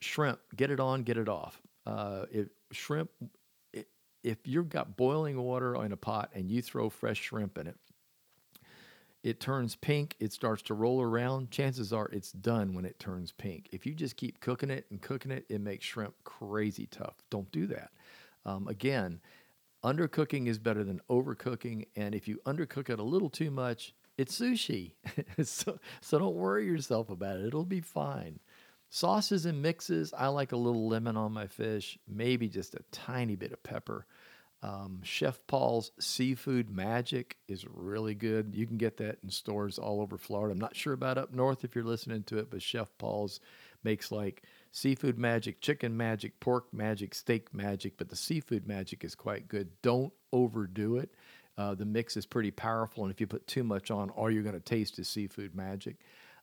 Shrimp, 0.00 0.40
get 0.56 0.70
it 0.70 0.80
on, 0.80 1.02
get 1.02 1.16
it 1.16 1.28
off. 1.28 1.60
Uh, 1.86 2.26
if 2.30 2.48
shrimp, 2.72 3.10
if 4.22 4.38
you've 4.44 4.68
got 4.68 4.96
boiling 4.96 5.40
water 5.40 5.82
in 5.84 5.92
a 5.92 5.96
pot 5.96 6.30
and 6.34 6.50
you 6.50 6.62
throw 6.62 6.90
fresh 6.90 7.20
shrimp 7.20 7.56
in 7.58 7.66
it, 7.66 7.76
it 9.22 9.38
turns 9.38 9.76
pink, 9.76 10.16
it 10.18 10.32
starts 10.32 10.62
to 10.62 10.74
roll 10.74 11.02
around. 11.02 11.50
Chances 11.50 11.92
are 11.92 12.08
it's 12.08 12.32
done 12.32 12.72
when 12.74 12.86
it 12.86 12.98
turns 12.98 13.32
pink. 13.32 13.68
If 13.70 13.84
you 13.84 13.94
just 13.94 14.16
keep 14.16 14.40
cooking 14.40 14.70
it 14.70 14.86
and 14.90 15.00
cooking 15.00 15.30
it, 15.30 15.44
it 15.48 15.60
makes 15.60 15.84
shrimp 15.84 16.14
crazy 16.24 16.86
tough. 16.86 17.16
Don't 17.28 17.50
do 17.52 17.66
that. 17.66 17.90
Um, 18.46 18.68
again, 18.68 19.20
undercooking 19.84 20.46
is 20.46 20.58
better 20.58 20.84
than 20.84 21.00
overcooking. 21.10 21.86
And 21.96 22.14
if 22.14 22.28
you 22.28 22.40
undercook 22.46 22.90
it 22.90 22.98
a 22.98 23.04
little 23.04 23.30
too 23.30 23.50
much, 23.50 23.94
It's 24.18 24.38
sushi. 24.38 24.92
so, 25.44 25.78
so 26.00 26.18
don't 26.18 26.34
worry 26.34 26.66
yourself 26.66 27.08
about 27.10 27.38
it. 27.38 27.46
It'll 27.46 27.64
be 27.64 27.80
fine. 27.80 28.38
Sauces 28.90 29.46
and 29.46 29.62
mixes, 29.62 30.12
I 30.16 30.26
like 30.28 30.52
a 30.52 30.56
little 30.56 30.88
lemon 30.88 31.16
on 31.16 31.32
my 31.32 31.46
fish, 31.46 31.98
maybe 32.08 32.48
just 32.48 32.74
a 32.74 32.82
tiny 32.92 33.36
bit 33.36 33.52
of 33.52 33.62
pepper. 33.62 34.06
Um, 34.62 35.00
Chef 35.02 35.40
Paul's 35.46 35.92
Seafood 35.98 36.68
Magic 36.70 37.36
is 37.48 37.64
really 37.66 38.14
good. 38.14 38.52
You 38.54 38.66
can 38.66 38.76
get 38.76 38.98
that 38.98 39.18
in 39.22 39.30
stores 39.30 39.78
all 39.78 40.02
over 40.02 40.18
Florida. 40.18 40.52
I'm 40.52 40.58
not 40.60 40.76
sure 40.76 40.92
about 40.92 41.16
up 41.16 41.32
north 41.32 41.64
if 41.64 41.74
you're 41.74 41.84
listening 41.84 42.24
to 42.24 42.38
it, 42.38 42.50
but 42.50 42.60
Chef 42.60 42.90
Paul's 42.98 43.40
makes 43.82 44.12
like 44.12 44.42
seafood 44.72 45.18
magic, 45.18 45.60
chicken 45.60 45.96
magic, 45.96 46.38
pork 46.40 46.72
magic, 46.72 47.14
steak 47.14 47.52
magic, 47.52 47.94
but 47.96 48.08
the 48.08 48.16
seafood 48.16 48.66
magic 48.66 49.04
is 49.04 49.14
quite 49.14 49.48
good. 49.48 49.68
Don't 49.82 50.12
overdo 50.32 50.96
it. 50.96 51.10
Uh, 51.58 51.74
the 51.74 51.84
mix 51.84 52.16
is 52.16 52.24
pretty 52.24 52.50
powerful, 52.50 53.04
and 53.04 53.12
if 53.12 53.20
you 53.20 53.26
put 53.26 53.46
too 53.46 53.64
much 53.64 53.90
on, 53.90 54.10
all 54.10 54.30
you're 54.30 54.42
going 54.42 54.54
to 54.54 54.60
taste 54.60 54.98
is 54.98 55.08
seafood 55.08 55.54
magic. 55.54 55.96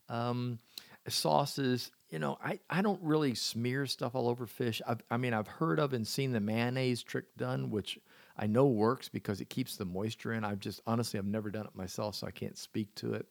Um, 0.10 0.60
sauces, 1.08 1.92
you 2.10 2.20
know, 2.20 2.38
I, 2.44 2.60
I 2.70 2.82
don't 2.82 3.02
really 3.02 3.34
smear 3.36 3.86
stuff 3.86 4.16
all 4.16 4.28
over 4.28 4.46
fish. 4.46 4.82
I've, 4.88 5.02
I 5.10 5.18
mean, 5.18 5.34
I've 5.34 5.48
heard 5.48 5.80
of 5.80 5.94
and 5.94 6.06
seen 6.06 6.32
the 6.32 6.40
mayonnaise 6.40 7.04
trick 7.04 7.26
done, 7.38 7.72
which 7.72 7.98
I 8.38 8.48
know 8.48 8.68
works 8.68 9.10
because 9.10 9.42
it 9.42 9.50
keeps 9.50 9.78
the 9.78 9.86
moisture 9.86 10.34
in. 10.34 10.44
I've 10.44 10.60
just 10.60 10.82
honestly, 10.86 11.18
I've 11.18 11.26
never 11.26 11.50
done 11.50 11.66
it 11.66 11.76
myself, 11.76 12.16
so 12.16 12.28
I 12.28 12.32
can't 12.32 12.58
speak 12.58 12.94
to 12.96 13.14
it. 13.14 13.26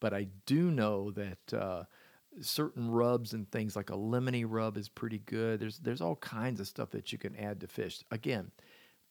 But 0.00 0.14
I 0.14 0.28
do 0.46 0.70
know 0.70 1.10
that 1.12 1.54
uh, 1.54 1.84
certain 2.40 2.90
rubs 2.90 3.32
and 3.32 3.50
things 3.50 3.76
like 3.76 3.90
a 3.90 3.94
lemony 3.96 4.44
rub 4.46 4.76
is 4.76 4.88
pretty 4.88 5.18
good. 5.18 5.60
There's 5.60 5.78
there's 5.78 6.00
all 6.00 6.16
kinds 6.16 6.60
of 6.60 6.66
stuff 6.66 6.90
that 6.90 7.12
you 7.12 7.18
can 7.18 7.36
add 7.36 7.60
to 7.60 7.66
fish. 7.66 8.02
Again, 8.10 8.50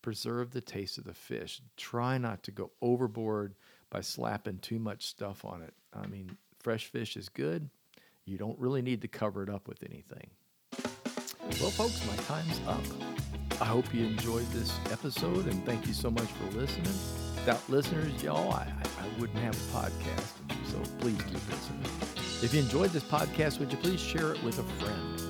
preserve 0.02 0.52
the 0.52 0.62
taste 0.62 0.98
of 0.98 1.04
the 1.04 1.14
fish. 1.14 1.62
Try 1.78 2.18
not 2.18 2.44
to 2.44 2.52
go 2.52 2.72
overboard 2.82 3.56
by 3.90 4.02
slapping 4.02 4.60
too 4.60 4.80
much 4.80 5.06
stuff 5.06 5.46
on 5.46 5.62
it. 5.62 5.74
I 5.94 6.08
mean, 6.08 6.38
fresh 6.60 6.86
fish 6.86 7.18
is 7.18 7.30
good. 7.30 7.70
You 8.26 8.38
don't 8.38 8.60
really 8.60 8.82
need 8.82 9.02
to 9.02 9.08
cover 9.08 9.44
it 9.44 9.50
up 9.50 9.68
with 9.68 9.84
anything. 9.84 10.30
Well, 11.62 11.70
folks, 11.70 12.06
my 12.08 12.16
time's 12.24 12.60
up. 12.68 12.84
I 13.62 13.66
hope 13.66 13.94
you 13.94 14.06
enjoyed 14.06 14.48
this 14.48 14.78
episode 14.92 15.46
and 15.46 15.64
thank 15.66 15.88
you 15.88 15.94
so 15.94 16.12
much 16.12 16.28
for 16.28 16.58
listening. 16.58 16.94
Without 17.36 17.70
listeners, 17.70 18.24
y'all, 18.24 18.52
I, 18.52 18.68
I 19.00 19.20
wouldn't 19.20 19.40
have 19.40 19.56
a 19.56 19.78
podcast. 19.78 20.34
So 20.66 20.82
please 21.00 21.22
keep 21.22 21.50
listening. 21.50 22.25
If 22.42 22.54
you 22.54 22.60
enjoyed 22.60 22.92
this 22.92 23.04
podcast, 23.04 23.60
would 23.60 23.72
you 23.72 23.78
please 23.78 24.00
share 24.00 24.34
it 24.34 24.44
with 24.44 24.60
a 24.60 24.64
friend? 24.84 25.22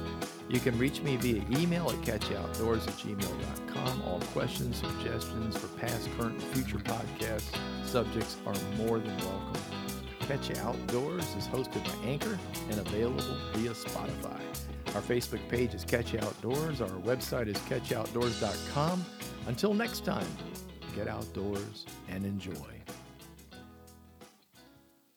You 0.49 0.59
can 0.59 0.77
reach 0.77 1.01
me 1.01 1.15
via 1.17 1.43
email 1.59 1.89
at 1.89 1.95
catchyououtdoors 2.01 2.87
at 2.87 2.93
gmail.com. 2.95 4.01
All 4.03 4.19
questions, 4.33 4.77
suggestions 4.77 5.57
for 5.57 5.67
past, 5.79 6.09
current, 6.17 6.33
and 6.33 6.43
future 6.53 6.77
podcast 6.77 7.43
subjects 7.85 8.37
are 8.45 8.53
more 8.77 8.99
than 8.99 9.15
welcome. 9.17 9.61
Catch 10.21 10.49
You 10.49 10.55
Outdoors 10.57 11.23
is 11.35 11.47
hosted 11.47 11.83
by 11.85 12.07
Anchor 12.07 12.37
and 12.69 12.79
available 12.79 13.37
via 13.53 13.71
Spotify. 13.71 14.39
Our 14.95 15.01
Facebook 15.01 15.47
page 15.49 15.73
is 15.73 15.83
Catch 15.83 16.13
You 16.13 16.19
Outdoors. 16.19 16.81
Our 16.81 16.89
website 16.89 17.47
is 17.47 17.57
catchyououtdoors.com. 17.69 19.05
Until 19.47 19.73
next 19.73 20.03
time, 20.03 20.27
get 20.95 21.07
outdoors 21.07 21.85
and 22.09 22.25
enjoy. 22.25 22.84